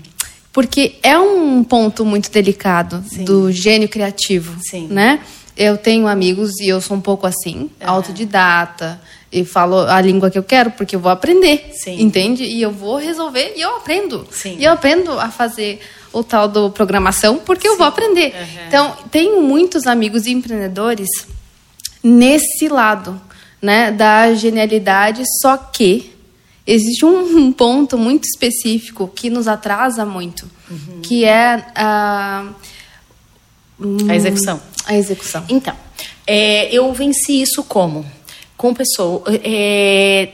Porque 0.52 0.96
é 1.02 1.18
um 1.18 1.64
ponto 1.64 2.04
muito 2.04 2.30
delicado 2.30 3.02
Sim. 3.08 3.24
do 3.24 3.50
gênio 3.50 3.88
criativo, 3.88 4.54
Sim. 4.60 4.86
né? 4.88 5.20
Eu 5.56 5.76
tenho 5.76 6.06
amigos 6.06 6.60
e 6.60 6.68
eu 6.68 6.80
sou 6.80 6.96
um 6.96 7.00
pouco 7.00 7.26
assim, 7.26 7.70
autodidata 7.80 9.00
e 9.30 9.44
falo 9.44 9.78
a 9.80 10.00
língua 10.00 10.30
que 10.30 10.38
eu 10.38 10.42
quero 10.42 10.70
porque 10.72 10.94
eu 10.94 11.00
vou 11.00 11.10
aprender, 11.10 11.70
Sim. 11.72 12.00
entende? 12.02 12.44
E 12.44 12.60
eu 12.60 12.70
vou 12.70 12.96
resolver 12.96 13.54
e 13.56 13.62
eu 13.62 13.76
aprendo. 13.76 14.26
Sim. 14.30 14.56
E 14.58 14.64
eu 14.64 14.72
aprendo 14.72 15.18
a 15.18 15.30
fazer 15.30 15.80
o 16.12 16.22
tal 16.22 16.46
do 16.48 16.70
programação 16.70 17.38
porque 17.38 17.66
Sim. 17.66 17.72
eu 17.72 17.78
vou 17.78 17.86
aprender. 17.86 18.34
Uhum. 18.34 18.66
Então, 18.68 18.96
tenho 19.10 19.42
muitos 19.42 19.86
amigos 19.86 20.26
empreendedores 20.26 21.08
nesse 22.02 22.68
lado, 22.68 23.20
né, 23.60 23.90
da 23.90 24.34
genialidade, 24.34 25.22
só 25.40 25.56
que 25.56 26.11
existe 26.66 27.04
um 27.06 27.52
ponto 27.52 27.96
muito 27.98 28.24
específico 28.24 29.08
que 29.08 29.30
nos 29.30 29.48
atrasa 29.48 30.04
muito, 30.04 30.48
uhum. 30.70 31.00
que 31.02 31.24
é 31.24 31.66
a 31.74 32.52
a 34.08 34.14
execução. 34.14 34.62
A 34.86 34.96
execução. 34.96 35.44
Então, 35.48 35.76
é, 36.26 36.72
eu 36.72 36.92
venci 36.92 37.42
isso 37.42 37.64
como 37.64 38.06
com 38.56 38.72
pessoa. 38.72 39.24
É, 39.42 40.28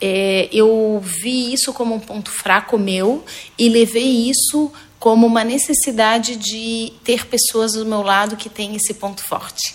é, 0.00 0.48
eu 0.52 1.02
vi 1.02 1.52
isso 1.52 1.72
como 1.72 1.94
um 1.94 2.00
ponto 2.00 2.30
fraco 2.30 2.78
meu 2.78 3.24
e 3.58 3.68
levei 3.68 4.30
isso 4.30 4.72
como 4.98 5.26
uma 5.26 5.44
necessidade 5.44 6.36
de 6.36 6.92
ter 7.04 7.26
pessoas 7.26 7.72
do 7.72 7.84
meu 7.84 8.02
lado 8.02 8.36
que 8.36 8.48
têm 8.48 8.74
esse 8.74 8.94
ponto 8.94 9.22
forte. 9.22 9.74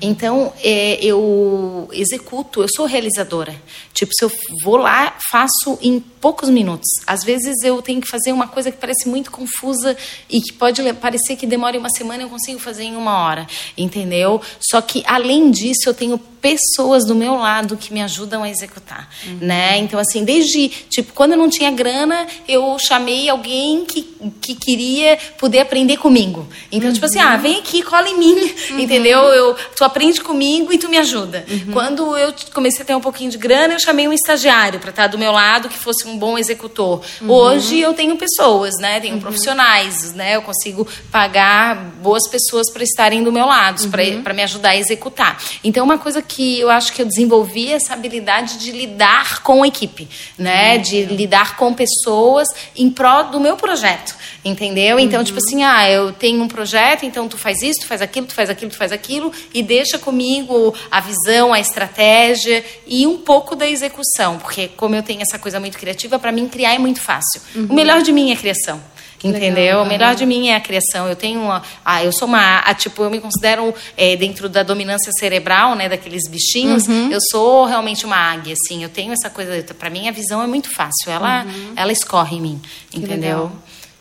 Então, 0.00 0.52
é, 0.62 0.98
eu 1.04 1.88
executo, 1.92 2.62
eu 2.62 2.68
sou 2.74 2.86
realizadora. 2.86 3.54
Tipo, 3.92 4.12
se 4.14 4.24
eu 4.24 4.32
vou 4.62 4.76
lá, 4.76 5.16
faço 5.30 5.78
em 5.82 6.00
poucos 6.20 6.48
minutos. 6.48 6.88
Às 7.06 7.24
vezes 7.24 7.62
eu 7.62 7.80
tenho 7.82 8.00
que 8.00 8.08
fazer 8.08 8.32
uma 8.32 8.46
coisa 8.46 8.70
que 8.70 8.78
parece 8.78 9.08
muito 9.08 9.30
confusa 9.30 9.96
e 10.28 10.40
que 10.40 10.52
pode 10.52 10.82
parecer 10.94 11.36
que 11.36 11.46
demore 11.46 11.78
uma 11.78 11.90
semana, 11.90 12.22
eu 12.22 12.28
consigo 12.28 12.58
fazer 12.58 12.84
em 12.84 12.96
uma 12.96 13.18
hora, 13.24 13.46
entendeu? 13.76 14.40
Só 14.60 14.80
que, 14.80 15.02
além 15.06 15.50
disso, 15.50 15.82
eu 15.86 15.94
tenho 15.94 16.18
pessoas 16.40 17.04
do 17.04 17.14
meu 17.14 17.34
lado 17.34 17.76
que 17.76 17.92
me 17.92 18.00
ajudam 18.02 18.42
a 18.42 18.50
executar, 18.50 19.08
uhum. 19.26 19.38
né? 19.40 19.78
Então, 19.78 19.98
assim, 19.98 20.24
desde, 20.24 20.68
tipo, 20.68 21.12
quando 21.12 21.32
eu 21.32 21.38
não 21.38 21.48
tinha 21.48 21.70
grana, 21.70 22.26
eu 22.46 22.76
chamei 22.78 23.28
alguém 23.28 23.84
que, 23.84 24.02
que 24.40 24.54
queria 24.54 25.18
poder 25.38 25.60
aprender 25.60 25.96
comigo. 25.96 26.46
Então, 26.70 26.88
uhum. 26.88 26.94
tipo 26.94 27.06
assim, 27.06 27.18
ah, 27.18 27.36
vem 27.36 27.58
aqui, 27.58 27.82
cola 27.82 28.08
em 28.08 28.18
mim, 28.18 28.34
uhum. 28.70 28.78
entendeu? 28.78 29.18
Eu, 29.20 29.56
tu 29.76 29.84
aprende 29.84 30.20
comigo 30.20 30.72
e 30.72 30.78
tu 30.78 30.88
me 30.88 30.98
ajuda. 30.98 31.44
Uhum. 31.48 31.72
Quando 31.72 32.16
eu 32.16 32.34
comecei 32.52 32.82
a 32.82 32.84
ter 32.84 32.94
um 32.94 33.00
pouquinho 33.00 33.30
de 33.30 33.38
grana, 33.38 33.74
eu 33.74 33.80
chamei 33.80 34.08
um 34.08 34.12
estagiário 34.12 34.80
para 34.80 34.90
estar 34.90 35.06
do 35.06 35.18
meu 35.18 35.32
lado, 35.32 35.68
que 35.68 35.78
fosse 35.78 36.06
um 36.06 36.18
bom 36.18 36.38
executor. 36.38 37.02
Uhum. 37.20 37.30
Hoje 37.30 37.78
eu 37.80 37.94
tenho 37.94 38.16
pessoas, 38.16 38.74
né? 38.80 39.00
Tenho 39.00 39.20
profissionais, 39.20 40.12
né? 40.14 40.36
Eu 40.36 40.42
consigo 40.42 40.86
pagar 41.10 41.76
boas 42.02 42.28
pessoas 42.28 42.70
para 42.72 42.82
estarem 42.82 43.22
do 43.22 43.32
meu 43.32 43.46
lado, 43.46 43.88
para 44.22 44.34
me 44.34 44.42
ajudar 44.42 44.70
a 44.70 44.76
executar. 44.76 45.40
Então, 45.62 45.84
uma 45.84 45.98
coisa 45.98 46.22
que 46.22 46.60
eu 46.60 46.70
acho 46.70 46.92
que 46.92 47.02
eu 47.02 47.06
desenvolvi 47.06 47.72
essa 47.72 47.94
habilidade 47.94 48.58
de 48.58 48.72
lidar 48.72 49.42
com 49.42 49.62
a 49.62 49.68
equipe, 49.68 50.08
né? 50.36 50.76
Uhum. 50.76 50.82
De 50.82 51.04
lidar 51.04 51.56
com 51.56 51.72
pessoas 51.74 52.48
em 52.76 52.90
prol 52.90 53.24
do 53.24 53.40
meu 53.40 53.56
projeto, 53.56 54.14
entendeu? 54.48 54.98
Então, 54.98 55.22
tipo 55.22 55.38
uhum. 55.38 55.46
tipo 55.46 55.56
assim, 55.56 55.64
ah, 55.64 55.90
eu 55.90 56.12
tenho 56.12 56.42
um 56.42 56.48
projeto, 56.48 57.04
então 57.04 57.28
tu 57.28 57.38
faz 57.38 57.62
isso, 57.62 57.80
tu 57.80 57.86
faz 57.86 58.02
aquilo, 58.02 58.26
tu 58.26 58.34
faz 58.34 58.50
aquilo, 58.50 58.70
tu 58.70 58.76
faz 58.76 58.92
aquilo, 58.92 59.32
e 59.52 59.62
deixa 59.62 59.98
comigo 59.98 60.74
a 60.90 61.00
visão, 61.00 61.52
a 61.52 61.60
estratégia 61.60 62.64
e 62.86 63.06
um 63.06 63.18
pouco 63.18 63.54
da 63.54 63.68
execução, 63.68 64.38
porque 64.38 64.68
como 64.68 64.94
eu 64.94 65.02
tenho 65.02 65.22
essa 65.22 65.38
coisa 65.38 65.60
muito 65.60 65.78
criativa, 65.78 66.18
para 66.18 66.32
mim 66.32 66.48
criar 66.48 66.74
é 66.74 66.78
muito 66.78 67.00
fácil. 67.00 67.40
Uhum. 67.54 67.66
O 67.70 67.74
melhor 67.74 68.02
de 68.02 68.12
mim 68.12 68.32
é 68.32 68.36
criação. 68.36 68.80
entendeu? 69.22 69.82
O 69.82 69.86
melhor 69.86 70.14
de 70.14 70.24
mim 70.24 70.48
é 70.48 70.54
a 70.54 70.60
criação. 70.60 71.08
Eu 71.08 71.16
tenho 71.16 71.40
uma, 71.40 71.62
ah, 71.84 72.04
eu 72.04 72.12
sou 72.12 72.28
uma, 72.28 72.58
a, 72.60 72.72
tipo, 72.72 73.02
eu 73.02 73.10
me 73.10 73.20
considero 73.20 73.74
é, 73.96 74.14
dentro 74.14 74.48
da 74.48 74.62
dominância 74.62 75.10
cerebral, 75.18 75.74
né, 75.74 75.88
daqueles 75.88 76.28
bichinhos. 76.28 76.86
Uhum. 76.86 77.10
Eu 77.10 77.18
sou 77.30 77.64
realmente 77.64 78.06
uma 78.06 78.16
águia, 78.16 78.54
assim. 78.54 78.82
Eu 78.82 78.88
tenho 78.88 79.12
essa 79.12 79.28
coisa. 79.28 79.62
Para 79.74 79.90
mim 79.90 80.08
a 80.08 80.12
visão 80.12 80.42
é 80.42 80.46
muito 80.46 80.72
fácil. 80.72 81.10
Ela, 81.10 81.44
uhum. 81.44 81.72
ela 81.74 81.92
escorre 81.92 82.36
em 82.36 82.40
mim, 82.40 82.60
entendeu? 82.94 83.50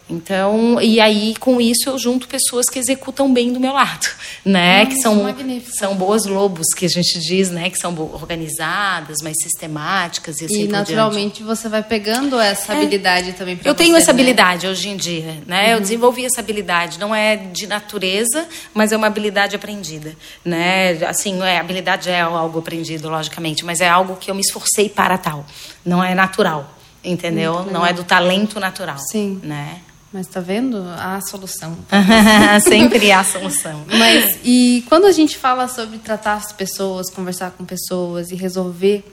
Então, 0.10 0.82
e 0.82 1.02
aí 1.02 1.36
com 1.38 1.60
isso 1.60 1.90
eu 1.90 1.98
junto 1.98 2.28
pessoas 2.28 2.68
que 2.68 2.80
executam 2.80 3.32
bem 3.34 3.52
do 3.52 3.60
meu 3.60 3.74
lado, 3.74 4.08
né? 4.44 4.86
que 4.86 4.96
são 5.02 5.26
são 5.74 5.96
boas 5.96 6.26
lobos 6.26 6.68
que 6.76 6.86
a 6.86 6.90
gente 6.90 7.20
diz, 7.20 7.50
né? 7.50 7.70
Que 7.70 7.78
são 7.78 7.94
organizadas, 8.14 9.18
mais 9.22 9.36
sistemáticas 9.42 10.40
e 10.40 10.46
assim 10.46 10.64
E 10.64 10.68
naturalmente 10.68 11.44
você 11.44 11.68
vai 11.68 11.84
pegando 11.84 12.40
essa 12.40 12.74
é. 12.74 12.78
habilidade 12.78 13.34
também 13.34 13.60
Eu 13.66 13.76
tenho 13.76 13.96
essa 13.98 14.14
né? 14.14 14.22
habilidade 14.22 14.66
hoje 14.66 14.90
em 14.90 14.96
dia, 14.96 15.44
né? 15.46 15.66
Uhum. 15.66 15.72
Eu 15.74 15.82
desenvolvi 15.82 16.26
essa 16.26 16.40
habilidade, 16.40 16.98
não 17.00 17.14
é 17.14 17.36
de 17.36 17.68
natureza, 17.68 18.48
mas 18.74 18.94
é 18.94 18.98
uma 18.98 19.08
habilidade 19.08 19.56
aprendida, 19.58 20.16
né? 20.44 20.92
Assim, 21.06 21.42
é, 21.44 21.58
habilidade 21.58 22.10
é 22.10 22.22
algo 22.22 22.60
aprendido, 22.60 23.10
logicamente, 23.10 23.66
mas 23.66 23.82
é 23.82 23.90
algo 23.90 24.16
que 24.16 24.32
eu 24.32 24.36
me 24.36 24.42
esforcei 24.42 24.88
para 24.88 25.18
tal, 25.18 25.46
não 25.86 26.02
é 26.02 26.16
natural 26.16 26.76
entendeu? 27.04 27.64
Não 27.72 27.86
é 27.86 27.94
do 27.94 28.04
talento 28.04 28.60
natural. 28.60 28.98
Sim. 29.00 29.40
Né? 29.42 29.80
Mas 30.12 30.28
tá 30.28 30.40
vendo? 30.40 30.84
Há 30.98 31.20
solução. 31.22 31.78
Sempre 32.62 33.12
há 33.12 33.24
solução. 33.24 33.86
Mas 33.88 34.40
e 34.44 34.84
quando 34.88 35.06
a 35.06 35.12
gente 35.12 35.38
fala 35.38 35.68
sobre 35.68 35.98
tratar 35.98 36.36
as 36.36 36.52
pessoas, 36.52 37.10
conversar 37.10 37.52
com 37.52 37.66
pessoas 37.66 38.32
e 38.32 38.36
resolver 38.36 39.04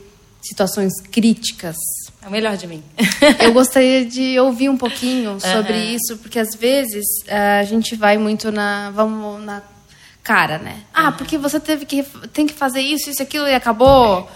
situações 0.40 0.92
críticas, 1.10 1.76
é 2.22 2.28
o 2.28 2.30
melhor 2.30 2.56
de 2.56 2.66
mim. 2.66 2.82
eu 3.40 3.52
gostaria 3.52 4.04
de 4.04 4.38
ouvir 4.38 4.68
um 4.68 4.76
pouquinho 4.76 5.38
sobre 5.40 5.72
uhum. 5.72 5.96
isso, 5.96 6.18
porque 6.18 6.38
às 6.38 6.54
vezes 6.54 7.04
a 7.28 7.64
gente 7.64 7.96
vai 7.96 8.16
muito 8.16 8.52
na 8.52 8.90
vamos 8.90 9.42
na 9.42 9.62
cara, 10.22 10.58
né? 10.58 10.80
Ah, 10.92 11.12
porque 11.12 11.36
você 11.36 11.60
teve 11.60 11.84
que 11.84 12.02
tem 12.32 12.46
que 12.46 12.54
fazer 12.54 12.80
isso, 12.80 13.10
isso, 13.10 13.22
aquilo 13.22 13.46
e 13.46 13.54
acabou. 13.54 14.28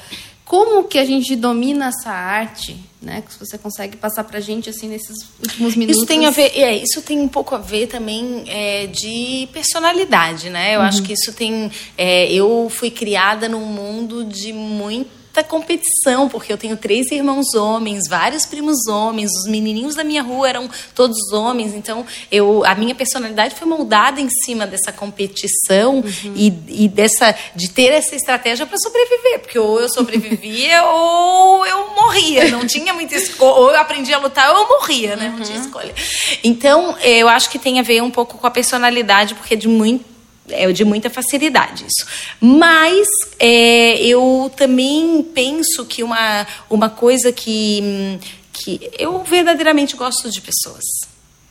Como 0.49 0.85
que 0.85 0.99
a 0.99 1.05
gente 1.05 1.37
domina 1.37 1.89
essa 1.89 2.11
arte, 2.11 2.75
né? 3.03 3.23
Que 3.23 3.39
você 3.39 3.59
consegue 3.59 3.99
passar 3.99 4.25
para 4.25 4.39
a 4.39 4.41
gente 4.41 4.71
assim 4.71 4.89
nesses 4.89 5.15
últimos 5.43 5.77
minutos? 5.77 5.99
Isso 5.99 6.07
tem 6.07 6.25
a 6.25 6.31
ver, 6.31 6.59
é, 6.59 6.75
isso 6.75 7.03
tem 7.03 7.21
um 7.21 7.29
pouco 7.29 7.55
a 7.55 7.59
ver 7.59 7.87
também 7.87 8.45
é, 8.47 8.87
de 8.87 9.47
personalidade, 9.53 10.49
né? 10.49 10.75
Eu 10.75 10.81
uhum. 10.81 10.87
acho 10.87 11.03
que 11.03 11.13
isso 11.13 11.35
tem. 11.35 11.71
É, 11.99 12.33
eu 12.33 12.67
fui 12.71 12.91
criada 12.91 13.47
num 13.47 13.67
mundo 13.67 14.25
de 14.25 14.55
muito 14.55 15.18
competição, 15.43 16.29
porque 16.29 16.53
eu 16.53 16.59
tenho 16.59 16.77
três 16.77 17.11
irmãos 17.11 17.55
homens, 17.55 18.09
vários 18.09 18.45
primos 18.47 18.87
homens, 18.87 19.31
os 19.33 19.47
menininhos 19.47 19.95
da 19.95 20.05
minha 20.05 20.23
rua 20.23 20.49
eram 20.49 20.69
todos 20.95 21.33
homens, 21.33 21.75
então 21.75 22.05
eu, 22.31 22.65
a 22.65 22.75
minha 22.75 22.95
personalidade 22.95 23.55
foi 23.55 23.67
moldada 23.67 24.21
em 24.21 24.29
cima 24.45 24.67
dessa 24.67 24.93
competição 24.93 25.97
uhum. 25.97 26.33
e, 26.35 26.85
e, 26.85 26.89
dessa 26.89 27.35
de 27.55 27.71
ter 27.71 27.93
essa 27.93 28.15
estratégia 28.15 28.67
para 28.67 28.79
sobreviver, 28.79 29.41
porque 29.41 29.59
ou 29.59 29.81
eu 29.81 29.89
sobrevivia 29.89 30.83
ou 30.87 31.67
eu 31.67 31.95
morria, 31.95 32.49
não 32.51 32.67
tinha 32.67 32.93
muita 32.93 33.15
escolha, 33.15 33.53
ou 33.53 33.71
eu 33.71 33.81
aprendi 33.81 34.13
a 34.13 34.19
lutar 34.19 34.51
ou 34.51 34.63
eu 34.63 34.69
morria, 34.69 35.17
né? 35.17 35.35
Não 35.37 35.45
tinha 35.45 35.59
uhum. 35.59 35.65
escolha. 35.65 35.95
Então, 36.43 36.97
eu 36.99 37.29
acho 37.29 37.51
que 37.51 37.59
tem 37.59 37.79
a 37.79 37.83
ver 37.83 38.03
um 38.03 38.11
pouco 38.11 38.39
com 38.39 38.47
a 38.47 38.51
personalidade, 38.51 39.35
porque 39.35 39.57
de 39.57 39.69
muito 39.69 40.18
é 40.51 40.71
de 40.73 40.85
muita 40.85 41.11
facilidade 41.11 41.85
isso. 41.87 42.07
Mas 42.41 43.07
é, 43.39 44.01
eu 44.01 44.51
também 44.57 45.23
penso 45.35 45.85
que 45.87 46.03
uma, 46.03 46.47
uma 46.69 46.91
coisa 46.91 47.33
que, 47.33 48.19
que 48.53 48.91
eu 48.99 49.23
verdadeiramente 49.25 49.97
gosto 49.97 50.31
de 50.31 50.41
pessoas. 50.41 50.85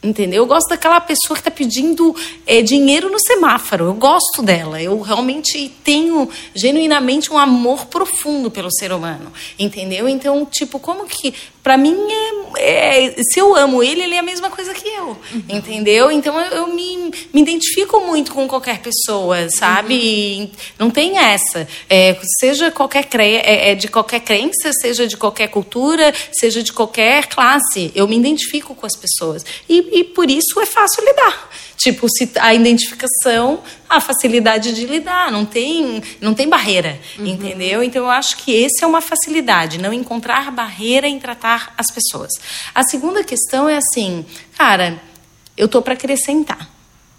Entendeu? 0.01 0.43
Eu 0.43 0.45
gosto 0.45 0.69
daquela 0.69 1.01
pessoa 1.01 1.35
que 1.35 1.41
está 1.41 1.49
pedindo 1.49 2.15
é, 2.45 2.61
dinheiro 2.61 3.09
no 3.11 3.19
semáforo. 3.19 3.85
Eu 3.85 3.93
gosto 3.95 4.43
dela. 4.43 4.81
Eu 4.81 5.01
realmente 5.01 5.69
tenho 5.83 6.29
genuinamente 6.53 7.33
um 7.33 7.37
amor 7.37 7.87
profundo 7.87 8.51
pelo 8.51 8.71
ser 8.71 8.91
humano. 8.91 9.33
Entendeu? 9.57 10.07
Então, 10.07 10.45
tipo, 10.45 10.79
como 10.79 11.07
que. 11.07 11.33
Para 11.67 11.75
mim, 11.75 11.97
é, 12.55 13.07
é, 13.07 13.15
se 13.21 13.41
eu 13.41 13.53
amo 13.53 13.83
ele, 13.83 14.01
ele 14.01 14.15
é 14.15 14.19
a 14.19 14.23
mesma 14.23 14.49
coisa 14.49 14.73
que 14.73 14.87
eu. 14.87 15.07
Uhum. 15.07 15.43
Entendeu? 15.49 16.09
Então, 16.09 16.39
eu, 16.39 16.59
eu, 16.59 16.67
me, 16.67 17.11
me 17.33 17.41
identifico 17.41 17.99
muito 17.99 18.31
com 18.31 18.47
qualquer 18.47 18.79
pessoa, 18.79 19.49
sabe? 19.49 20.39
Uhum. 20.39 20.51
Não 20.79 20.89
tem 20.89 21.17
essa. 21.17 21.67
É, 21.89 22.17
seja 22.39 22.71
qualquer 22.71 23.03
cre... 23.03 23.35
É, 23.35 23.71
é, 23.71 23.75
de 23.75 23.89
qualquer 23.89 24.21
crença, 24.21 24.71
seja 24.79 25.05
de 25.05 25.17
qualquer 25.17 25.49
cultura, 25.49 26.13
seja 26.31 26.63
de 26.63 26.71
qualquer 26.71 27.27
classe. 27.27 27.91
Eu 27.93 28.07
me 28.07 28.15
identifico 28.15 28.73
com 28.73 28.85
as 28.85 28.95
pessoas. 28.95 29.45
E 29.67 29.99
e 29.99 30.03
por 30.05 30.31
isso 30.31 30.61
é 30.61 30.65
fácil 30.65 31.03
lidar. 31.03 31.49
Tipo, 31.77 32.09
se 32.09 32.31
a 32.39 32.55
identificação, 32.55 33.61
a 33.87 34.01
facilidade 34.01 34.73
de 34.73 34.85
lidar, 34.85 35.31
não 35.31 35.45
tem, 35.45 36.01
não 36.19 36.33
tem 36.33 36.49
barreira, 36.49 36.99
uhum. 37.19 37.27
entendeu? 37.27 37.83
Então 37.83 38.03
eu 38.03 38.09
acho 38.09 38.35
que 38.37 38.51
esse 38.51 38.83
é 38.83 38.87
uma 38.87 38.99
facilidade, 38.99 39.77
não 39.77 39.93
encontrar 39.93 40.51
barreira 40.51 41.07
em 41.07 41.19
tratar 41.19 41.75
as 41.77 41.91
pessoas. 41.91 42.31
A 42.73 42.81
segunda 42.81 43.23
questão 43.23 43.69
é 43.69 43.77
assim, 43.77 44.25
cara, 44.57 44.99
eu 45.55 45.67
tô 45.67 45.81
para 45.81 45.93
acrescentar. 45.93 46.67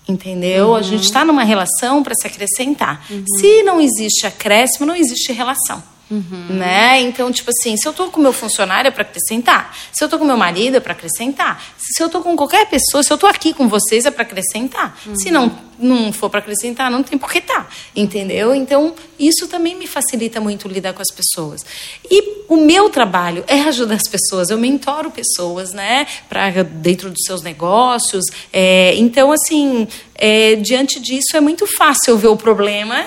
Entendeu? 0.09 0.69
Uhum. 0.69 0.75
A 0.75 0.83
gente 0.83 1.05
está 1.05 1.23
numa 1.23 1.45
relação 1.45 2.03
para 2.03 2.15
se 2.15 2.27
acrescentar. 2.27 3.05
Uhum. 3.11 3.25
Se 3.39 3.63
não 3.63 3.79
existe 3.79 4.27
acréscimo, 4.27 4.87
não 4.87 4.97
existe 4.97 5.33
relação. 5.33 5.83
Uhum. 6.11 6.47
Né? 6.51 7.01
Então, 7.03 7.31
tipo 7.31 7.51
assim, 7.51 7.77
se 7.77 7.87
eu 7.87 7.93
tô 7.93 8.11
com 8.11 8.21
meu 8.21 8.33
funcionário 8.33 8.89
é 8.89 8.91
para 8.91 9.03
acrescentar. 9.03 9.77
Se 9.93 10.03
eu 10.03 10.09
tô 10.09 10.19
com 10.19 10.25
meu 10.25 10.37
marido 10.37 10.77
é 10.77 10.81
para 10.81 10.93
acrescentar. 10.93 11.63
Se 11.77 12.03
eu 12.03 12.09
tô 12.09 12.23
com 12.23 12.35
qualquer 12.37 12.67
pessoa, 12.69 13.03
se 13.03 13.13
eu 13.13 13.19
tô 13.19 13.27
aqui 13.27 13.53
com 13.53 13.69
vocês 13.69 14.07
é 14.07 14.11
para 14.11 14.23
acrescentar. 14.23 14.99
Uhum. 15.07 15.17
Se 15.17 15.31
não 15.31 15.69
não 15.79 16.13
for 16.13 16.29
para 16.29 16.41
acrescentar, 16.41 16.91
não 16.91 17.03
tem 17.03 17.17
por 17.17 17.31
que 17.31 17.41
tá, 17.41 17.69
entendeu? 17.95 18.55
Então, 18.55 18.95
isso 19.19 19.47
também 19.47 19.77
me 19.77 19.87
facilita 19.87 20.41
muito 20.41 20.67
lidar 20.67 20.93
com 20.93 21.01
as 21.01 21.11
pessoas. 21.11 21.65
E 22.11 22.45
o 22.49 22.57
meu 22.57 22.91
trabalho 22.91 23.45
é 23.47 23.61
ajudar 23.61 23.95
as 23.95 24.09
pessoas. 24.09 24.51
Eu 24.51 24.59
mentoro 24.59 25.11
pessoas, 25.11 25.73
né, 25.73 26.07
para 26.29 26.65
dentro 26.65 27.11
dos 27.11 27.23
seus 27.25 27.43
negócios. 27.43 28.25
É, 28.53 28.95
então, 28.97 29.31
assim, 29.31 29.87
é, 30.17 30.57
diante 30.57 30.99
disso 30.99 31.37
é 31.37 31.41
muito 31.41 31.67
fácil 31.77 32.19
ver 32.19 32.29
o 32.29 32.37
problema 32.37 33.07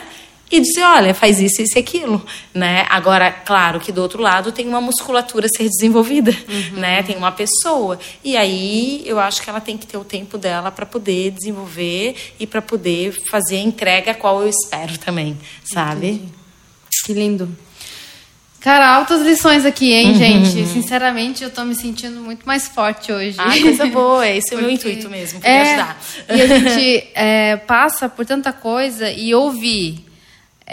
e 0.51 0.59
dizer, 0.59 0.83
olha, 0.83 1.13
faz 1.13 1.39
isso, 1.39 1.61
isso 1.61 1.77
e 1.77 1.79
aquilo, 1.79 2.23
né? 2.53 2.85
Agora, 2.89 3.31
claro 3.31 3.79
que 3.79 3.91
do 3.91 4.01
outro 4.01 4.21
lado 4.21 4.51
tem 4.51 4.67
uma 4.67 4.81
musculatura 4.81 5.45
a 5.45 5.49
ser 5.49 5.69
desenvolvida, 5.69 6.31
uhum. 6.31 6.79
né? 6.79 7.01
Tem 7.03 7.15
uma 7.15 7.31
pessoa. 7.31 7.97
E 8.23 8.35
aí 8.35 9.01
eu 9.05 9.17
acho 9.17 9.41
que 9.41 9.49
ela 9.49 9.61
tem 9.61 9.77
que 9.77 9.87
ter 9.87 9.97
o 9.97 10.03
tempo 10.03 10.37
dela 10.37 10.69
para 10.69 10.85
poder 10.85 11.31
desenvolver 11.31 12.15
e 12.37 12.45
para 12.45 12.61
poder 12.61 13.13
fazer 13.29 13.55
a 13.55 13.61
entrega 13.61 14.11
a 14.11 14.13
qual 14.13 14.41
eu 14.41 14.49
espero 14.49 14.97
também, 14.97 15.37
sabe? 15.63 16.07
Entendi. 16.07 16.41
Que 17.05 17.13
lindo. 17.13 17.57
Cara, 18.59 18.95
altas 18.95 19.21
lições 19.21 19.65
aqui, 19.65 19.91
hein, 19.91 20.11
uhum. 20.11 20.15
gente? 20.15 20.67
Sinceramente, 20.67 21.43
eu 21.43 21.49
tô 21.49 21.63
me 21.63 21.73
sentindo 21.73 22.21
muito 22.21 22.45
mais 22.45 22.67
forte 22.67 23.11
hoje. 23.11 23.35
Ah, 23.39 23.59
coisa 23.59 23.85
boa. 23.87 24.27
Esse 24.27 24.53
é 24.53 24.57
o 24.57 24.61
meu 24.61 24.69
intuito 24.69 25.09
mesmo, 25.09 25.39
poder 25.39 25.49
é, 25.49 25.61
ajudar. 25.61 26.01
E 26.29 26.41
a 26.41 26.47
gente 26.47 27.07
é, 27.15 27.57
passa 27.57 28.07
por 28.07 28.23
tanta 28.23 28.53
coisa 28.53 29.09
e 29.09 29.33
ouvir 29.33 30.10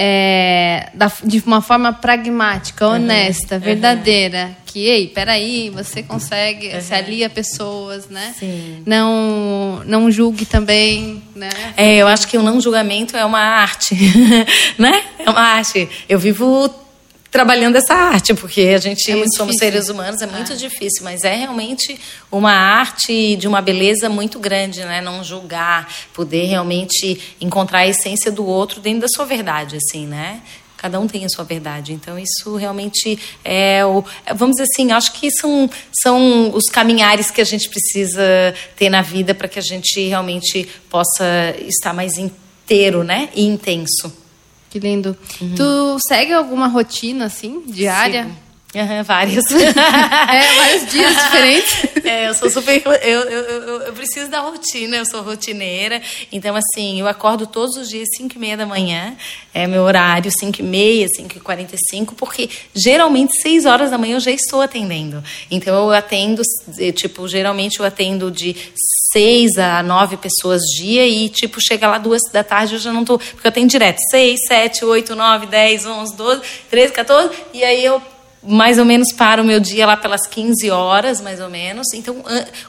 é, 0.00 0.90
da, 0.94 1.11
de 1.24 1.42
uma 1.44 1.61
forma 1.61 1.92
pragmática, 1.92 2.87
uhum. 2.87 2.94
honesta, 2.94 3.56
uhum. 3.56 3.61
verdadeira. 3.61 4.56
Que, 4.64 4.87
ei, 4.87 5.08
peraí, 5.08 5.70
você 5.70 6.04
consegue, 6.04 6.68
uhum. 6.68 6.80
se 6.80 6.94
alia 6.94 7.28
pessoas, 7.28 8.08
né? 8.08 8.32
Sim. 8.38 8.84
Não, 8.87 9.82
não 9.84 10.08
julgue 10.08 10.46
também, 10.46 11.20
né? 11.34 11.48
É, 11.76 11.96
eu 11.96 12.06
acho 12.06 12.28
que 12.28 12.38
o 12.38 12.42
não 12.42 12.61
julgamento 12.61 13.16
é 13.16 13.24
uma 13.24 13.40
arte, 13.40 13.96
né? 14.78 15.02
É 15.18 15.28
uma 15.28 15.40
arte. 15.40 15.88
Eu 16.08 16.20
vivo 16.20 16.72
trabalhando 17.31 17.77
essa 17.77 17.95
arte, 17.95 18.35
porque 18.35 18.62
a 18.62 18.79
gente 18.79 19.11
é 19.11 19.14
somos 19.14 19.29
difícil. 19.33 19.59
seres 19.59 19.88
humanos, 19.88 20.23
é 20.23 20.27
muito 20.27 20.53
é. 20.53 20.57
difícil, 20.57 21.05
mas 21.05 21.25
é 21.25 21.35
realmente 21.35 21.99
uma 22.31 22.53
arte 22.53 23.37
de 23.37 23.47
uma 23.47 23.61
beleza 23.61 24.09
muito 24.09 24.38
grande, 24.38 24.81
né? 24.81 25.01
Não 25.01 25.23
julgar, 25.23 25.93
poder 26.14 26.47
realmente 26.47 27.37
encontrar 27.41 27.81
a 27.81 27.88
essência 27.88 28.33
do 28.33 28.47
outro 28.47 28.81
dentro 28.81 29.03
da 29.03 29.09
sua 29.09 29.25
verdade, 29.25 29.77
assim, 29.77 30.07
né? 30.07 30.41
Cada 30.79 31.01
um 31.01 31.09
tem 31.09 31.25
a 31.25 31.29
sua 31.29 31.45
verdade. 31.45 31.93
Então, 31.93 32.17
isso 32.17 32.55
realmente 32.55 33.19
é 33.45 33.85
o. 33.85 34.05
Vamos 34.37 34.57
dizer 34.57 34.69
assim, 34.73 34.93
acho 34.93 35.12
que 35.12 35.29
são, 35.29 35.69
são 35.93 36.55
os 36.55 36.67
caminhares 36.67 37.33
que 37.33 37.41
a 37.41 37.45
gente 37.45 37.69
precisa 37.69 38.55
ter 38.77 38.88
na 38.88 39.03
vida 39.03 39.35
para 39.35 39.49
que 39.49 39.59
a 39.59 39.62
gente 39.62 40.07
realmente 40.07 40.69
possa 40.88 41.25
estar 41.67 41.93
mais 41.93 42.17
inteiro, 42.17 43.03
né? 43.03 43.29
E 43.35 43.45
intenso. 43.45 44.28
Que 44.70 44.78
lindo. 44.78 45.16
Uhum. 45.40 45.54
Tu 45.54 45.98
segue 46.07 46.33
alguma 46.33 46.66
rotina, 46.68 47.26
assim, 47.26 47.62
diária? 47.66 48.24
Sigo. 48.24 48.47
Uhum, 48.74 49.02
várias. 49.02 49.44
é, 49.50 50.57
vários 50.57 50.90
dias 50.90 51.14
diferentes. 51.14 52.04
É, 52.04 52.28
eu 52.28 52.35
sou 52.35 52.50
super. 52.50 52.83
Eu, 52.85 52.92
eu, 52.92 53.40
eu, 53.40 53.81
eu, 53.81 53.92
preciso 53.94 54.31
da 54.31 54.40
rotina, 54.40 54.96
eu 54.96 55.07
sou 55.07 55.22
rotineira. 55.22 56.02
Então, 56.31 56.54
assim, 56.54 57.00
eu 57.00 57.09
acordo 57.09 57.46
todos 57.46 57.76
os 57.76 57.88
dias 57.88 58.07
5 58.18 58.37
e 58.37 58.38
meia 58.38 58.59
da 58.59 58.66
manhã. 58.66 59.16
É 59.54 59.66
meu 59.66 59.83
horário, 59.85 60.31
5 60.31 60.61
e 60.61 60.62
meia, 60.62 61.07
5 61.16 61.38
e 61.38 61.40
45, 61.40 62.14
porque 62.14 62.50
geralmente 62.74 63.40
6 63.40 63.64
horas 63.64 63.90
da 63.90 63.96
manhã 63.96 64.16
eu 64.16 64.20
já 64.20 64.31
estou 64.31 64.61
atendendo. 64.61 65.24
Então, 65.50 65.74
eu 65.74 65.90
atendo, 65.90 66.42
tipo, 66.94 67.26
geralmente 67.26 67.81
eu 67.81 67.87
atendo 67.87 68.31
de 68.31 68.54
6 69.12 69.57
a 69.57 69.83
9 69.83 70.18
pessoas 70.18 70.61
dia 70.76 71.07
e, 71.09 71.31
tipo, 71.31 71.59
chega 71.59 71.88
lá 71.88 71.96
duas 71.96 72.20
da 72.31 72.44
tarde 72.44 72.74
eu 72.74 72.78
já 72.78 72.92
não 72.92 73.02
tô. 73.02 73.18
Porque 73.18 73.46
eu 73.46 73.52
tenho 73.52 73.66
direto 73.66 73.98
6, 74.11 74.40
7, 74.46 74.85
8, 74.85 75.16
9, 75.16 75.46
10, 75.46 75.87
11, 75.87 76.16
12, 76.16 76.42
13, 76.68 76.92
14, 76.92 77.35
e 77.54 77.64
aí 77.64 77.83
eu 77.83 78.02
mais 78.42 78.79
ou 78.79 78.85
menos 78.85 79.12
para 79.12 79.42
o 79.42 79.44
meu 79.44 79.59
dia 79.59 79.87
lá 79.87 79.96
pelas 79.96 80.27
15 80.27 80.70
horas, 80.70 81.20
mais 81.20 81.40
ou 81.40 81.48
menos. 81.48 81.92
Então, 81.92 82.22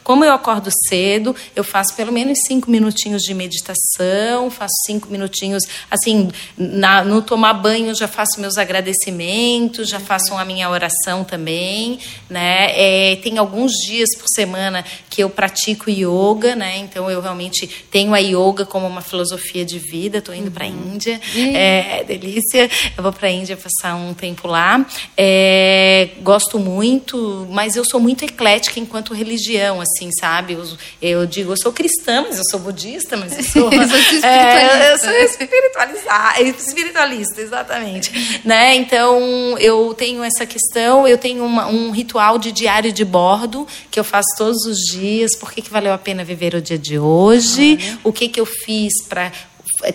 como 0.04 0.26
eu 0.26 0.34
acordo 0.34 0.70
cedo, 0.88 1.36
eu 1.56 1.64
faço 1.64 1.96
pelo 1.96 2.12
menos 2.12 2.40
cinco 2.48 2.72
minutinhos 2.72 3.22
de 3.22 3.34
meditação, 3.34 4.50
faço 4.50 4.74
cinco 4.86 5.10
minutinhos, 5.10 5.64
assim, 5.90 6.30
na, 6.58 7.04
no 7.04 7.22
tomar 7.22 7.54
banho 7.54 7.94
já 7.94 8.08
faço 8.08 8.40
meus 8.40 8.58
agradecimentos, 8.58 9.90
já 9.90 10.00
faço 10.00 10.34
a 10.34 10.46
minha 10.46 10.70
oração 10.70 11.24
também, 11.24 12.00
né? 12.30 12.72
É, 12.76 13.16
tem 13.18 13.38
alguns 13.38 13.72
dias 13.86 14.10
por 14.18 14.28
semana 14.28 14.84
que 15.10 15.22
eu 15.22 15.30
pratico 15.30 15.90
yoga, 15.90 16.56
né? 16.56 16.78
Então, 16.78 17.10
eu 17.10 17.22
realmente 17.22 17.68
tenho 17.92 18.14
a 18.14 18.20
yoga 18.20 18.66
como 18.66 18.88
uma 18.88 19.02
filosofia 19.02 19.64
de 19.64 19.78
vida. 19.78 20.18
Estou 20.18 20.34
indo 20.34 20.46
uhum. 20.46 20.52
para 20.52 20.66
a 20.66 20.68
Índia, 20.68 21.22
é, 21.36 22.00
é, 22.00 22.04
delícia. 22.04 22.70
Eu 22.98 23.04
vou 23.04 23.12
para 23.14 23.28
a 23.28 23.32
Índia 23.32 23.58
passar 23.58 23.96
um 23.96 24.14
tempo 24.14 24.48
lá. 24.48 24.86
É, 25.16 25.59
é, 25.62 26.12
gosto 26.22 26.58
muito, 26.58 27.46
mas 27.52 27.76
eu 27.76 27.84
sou 27.84 28.00
muito 28.00 28.24
eclética 28.24 28.80
enquanto 28.80 29.14
religião, 29.14 29.82
assim, 29.82 30.10
sabe? 30.18 30.54
Eu, 30.54 30.64
eu 31.02 31.26
digo, 31.26 31.52
eu 31.52 31.58
sou 31.62 31.74
cristã, 31.74 32.24
mas 32.26 32.38
eu 32.38 32.46
sou 32.50 32.62
budista, 32.62 33.18
mas 33.18 33.38
eu 33.38 33.44
sou. 33.44 33.68
eu 33.74 33.90
sou 33.90 34.30
é, 34.30 34.94
eu 34.94 34.98
sou 34.98 35.12
espiritualizada, 35.12 36.42
espiritualista, 36.42 37.42
exatamente. 37.42 38.42
né? 38.46 38.74
Então, 38.76 39.58
eu 39.58 39.94
tenho 39.94 40.24
essa 40.24 40.46
questão, 40.46 41.06
eu 41.06 41.18
tenho 41.18 41.44
uma, 41.44 41.68
um 41.68 41.92
ritual 41.92 42.38
de 42.38 42.54
diário 42.54 42.94
de 42.94 43.04
bordo 43.04 43.68
que 43.92 44.00
eu 44.00 44.04
faço 44.06 44.30
todos 44.38 44.66
os 44.66 44.78
dias. 44.78 45.36
Por 45.38 45.52
que, 45.52 45.62
que 45.62 45.70
valeu 45.70 45.92
a 45.92 45.98
pena 45.98 46.24
viver 46.24 46.56
o 46.56 46.62
dia 46.62 46.78
de 46.78 46.98
hoje? 46.98 47.98
O 48.02 48.14
que, 48.14 48.30
que 48.30 48.40
eu 48.40 48.46
fiz 48.46 49.04
para 49.10 49.30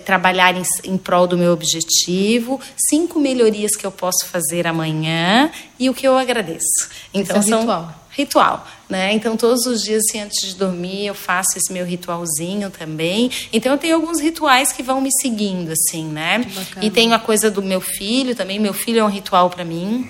trabalhar 0.04 0.56
em, 0.56 0.62
em 0.84 0.96
prol 0.96 1.26
do 1.26 1.36
meu 1.36 1.52
objetivo, 1.52 2.60
cinco 2.90 3.18
melhorias 3.18 3.76
que 3.76 3.86
eu 3.86 3.90
posso 3.92 4.26
fazer 4.26 4.66
amanhã 4.66 5.50
e 5.78 5.90
o 5.90 5.94
que 5.94 6.06
eu 6.06 6.16
agradeço. 6.16 6.88
Então 7.12 7.36
Esse 7.38 7.48
é 7.48 7.50
são 7.50 7.60
ritual. 7.60 8.06
ritual, 8.10 8.66
né? 8.88 9.12
Então 9.12 9.36
todos 9.36 9.66
os 9.66 9.82
dias 9.82 10.02
assim, 10.08 10.20
antes 10.20 10.48
de 10.48 10.54
dormir 10.56 11.06
eu 11.06 11.14
faço 11.14 11.56
esse 11.56 11.72
meu 11.72 11.84
ritualzinho 11.84 12.70
também. 12.70 13.30
Então 13.52 13.72
eu 13.72 13.78
tenho 13.78 13.94
alguns 13.96 14.20
rituais 14.20 14.72
que 14.72 14.82
vão 14.82 15.00
me 15.00 15.10
seguindo 15.20 15.72
assim, 15.72 16.06
né? 16.06 16.44
E 16.80 16.90
tenho 16.90 17.14
a 17.14 17.18
coisa 17.18 17.50
do 17.50 17.62
meu 17.62 17.80
filho 17.80 18.34
também. 18.34 18.58
Meu 18.58 18.74
filho 18.74 19.00
é 19.00 19.04
um 19.04 19.08
ritual 19.08 19.50
para 19.50 19.64
mim 19.64 20.08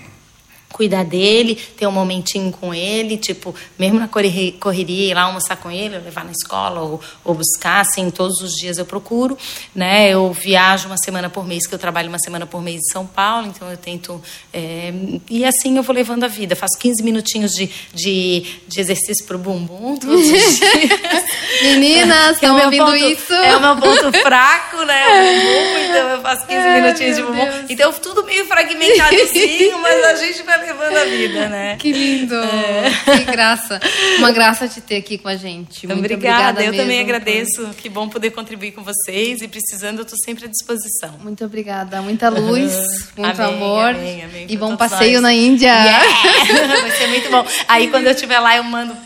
cuidar 0.75 1.05
dele, 1.05 1.55
ter 1.55 1.87
um 1.87 1.93
momentinho 1.93 2.51
com 2.51 2.75
ele, 2.75 3.17
tipo, 3.17 3.55
mesmo 3.79 4.01
na 4.01 4.09
correria, 4.09 5.11
ir 5.11 5.15
lá 5.15 5.23
almoçar 5.23 5.57
com 5.57 5.71
ele, 5.71 5.97
levar 5.99 6.25
na 6.25 6.33
escola 6.33 6.81
ou, 6.81 7.01
ou, 7.25 7.33
buscar, 7.33 7.81
assim, 7.81 8.11
todos 8.11 8.41
os 8.41 8.55
dias 8.55 8.77
eu 8.77 8.85
procuro, 8.85 9.39
né? 9.73 10.11
Eu 10.11 10.33
viajo 10.33 10.89
uma 10.89 10.99
semana 10.99 11.31
por 11.31 11.47
mês, 11.47 11.65
que 11.65 11.73
eu 11.73 11.79
trabalho 11.79 12.09
uma 12.09 12.19
semana 12.19 12.45
por 12.45 12.61
mês 12.61 12.81
em 12.81 12.93
São 12.93 13.07
Paulo, 13.07 13.47
então 13.47 13.71
eu 13.71 13.77
tento... 13.77 14.21
É, 14.53 14.93
e 15.31 15.45
assim 15.45 15.77
eu 15.77 15.83
vou 15.85 15.95
levando 15.95 16.25
a 16.25 16.29
vida. 16.29 16.57
Faço 16.57 16.77
15 16.77 17.05
minutinhos 17.05 17.53
de, 17.53 17.71
de, 17.93 18.45
de 18.67 18.81
exercício 18.81 19.25
pro 19.27 19.39
bumbum 19.39 19.97
todos 19.97 20.27
os 20.27 20.27
dias. 20.27 20.59
Meninas, 21.63 22.33
estão 22.35 22.59
é 22.59 22.65
ouvindo 22.65 22.85
ponto, 22.85 22.97
isso? 22.97 23.33
É 23.33 23.57
o 23.57 23.61
meu 23.61 23.77
ponto 23.77 24.13
fraco, 24.23 24.83
né? 24.83 25.05
O 25.07 25.23
bumbum, 25.23 25.89
então 25.89 26.09
eu 26.11 26.21
faço 26.21 26.47
15 26.49 26.59
Ai, 26.59 26.81
minutinhos 26.81 27.17
de 27.17 27.23
bumbum. 27.23 27.45
Deus. 27.45 27.71
Então 27.71 27.93
tudo 27.93 28.25
meio 28.25 28.45
fragmentadozinho, 28.47 29.79
mas 29.85 30.05
a 30.05 30.15
gente 30.17 30.43
vai 30.43 30.64
levando 30.65 30.97
a 30.97 31.05
vida, 31.05 31.49
né? 31.49 31.77
Que 31.85 31.93
lindo! 31.93 32.35
É. 32.35 32.91
Que 33.19 33.25
graça. 33.25 33.81
Uma 34.19 34.31
graça 34.31 34.69
te 34.69 34.81
ter 34.81 34.97
aqui 34.97 35.19
com 35.19 35.29
a 35.29 35.37
gente. 35.37 35.87
Muito 35.87 35.99
obrigada. 35.99 36.51
obrigada 36.51 36.65
eu 36.65 36.75
também 36.75 37.01
agradeço. 37.01 37.69
Que 37.77 37.89
bom 37.89 38.09
poder 38.09 38.31
contribuir 38.31 38.73
com 38.73 38.83
vocês 38.83 39.43
e 39.43 39.49
precisando, 39.49 39.99
eu 39.99 40.03
estou 40.03 40.19
sempre 40.25 40.47
à 40.47 40.49
disposição. 40.49 41.19
Muito 41.23 41.45
obrigada. 41.45 42.01
Muita 42.01 42.29
luz, 42.29 42.75
muito 43.17 43.43
amém, 43.43 43.57
amor. 43.57 43.89
Amém, 43.91 44.25
amém, 44.25 44.47
e 44.49 44.57
bom 44.57 44.77
passeio 44.77 45.21
nós. 45.21 45.23
na 45.23 45.33
Índia. 45.33 45.75
Yeah. 45.85 46.81
Vai 46.81 46.91
ser 46.93 47.07
muito 47.09 47.31
bom. 47.31 47.45
Aí 47.69 47.89
quando 47.89 48.07
eu 48.07 48.13
estiver 48.13 48.39
lá, 48.39 48.57
eu 48.57 48.63
mando, 48.65 48.97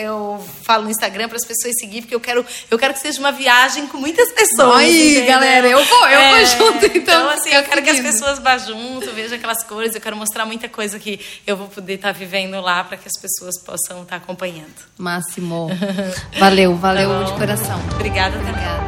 eu 0.00 0.42
falo 0.62 0.84
no 0.84 0.90
Instagram 0.90 1.28
para 1.28 1.36
as 1.36 1.44
pessoas 1.44 1.74
seguir, 1.78 2.02
porque 2.02 2.14
eu 2.14 2.20
quero, 2.20 2.44
eu 2.70 2.78
quero 2.78 2.94
que 2.94 3.00
seja 3.00 3.18
uma 3.18 3.32
viagem 3.32 3.86
com 3.86 3.98
muitas 3.98 4.30
pessoas. 4.32 4.78
Aí, 4.78 5.22
galera, 5.26 5.66
eu 5.66 5.84
vou, 5.84 6.08
eu 6.08 6.18
é, 6.18 6.30
vou 6.30 6.46
junto 6.46 6.86
então. 6.86 7.18
Então, 7.18 7.30
assim, 7.30 7.50
eu 7.50 7.62
quero 7.64 7.82
que 7.82 7.90
as 7.90 8.00
pessoas 8.00 8.38
vá 8.38 8.56
junto, 8.58 9.12
vejam 9.12 9.36
aquelas 9.36 9.64
cores, 9.64 9.94
eu 9.94 10.00
quero 10.00 10.16
mostrar 10.16 10.46
muita 10.46 10.68
coisa 10.68 10.77
coisa 10.78 10.96
que 10.96 11.18
eu 11.44 11.56
vou 11.56 11.66
poder 11.66 11.94
estar 11.94 12.12
tá 12.12 12.16
vivendo 12.16 12.60
lá 12.60 12.84
para 12.84 12.96
que 12.96 13.08
as 13.08 13.20
pessoas 13.20 13.58
possam 13.58 14.02
estar 14.02 14.16
tá 14.16 14.16
acompanhando. 14.16 14.76
Máximo. 14.96 15.66
Valeu, 16.38 16.76
valeu 16.76 17.10
tá 17.10 17.22
de 17.24 17.32
coração. 17.32 17.80
Obrigada, 17.94 18.38
Obrigada. 18.38 18.78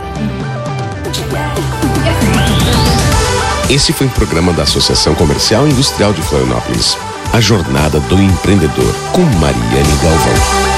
Esse 3.69 3.93
foi 3.93 4.07
um 4.07 4.11
programa 4.11 4.53
da 4.53 4.63
Associação 4.63 5.17
Comercial 5.17 5.67
e 5.67 5.71
Industrial 5.73 6.13
de 6.13 6.23
Florianópolis. 6.23 6.97
A 7.33 7.41
Jornada 7.41 7.99
do 7.99 8.23
Empreendedor, 8.23 8.95
com 9.13 9.23
Mariane 9.23 9.97
Galvão. 10.01 10.70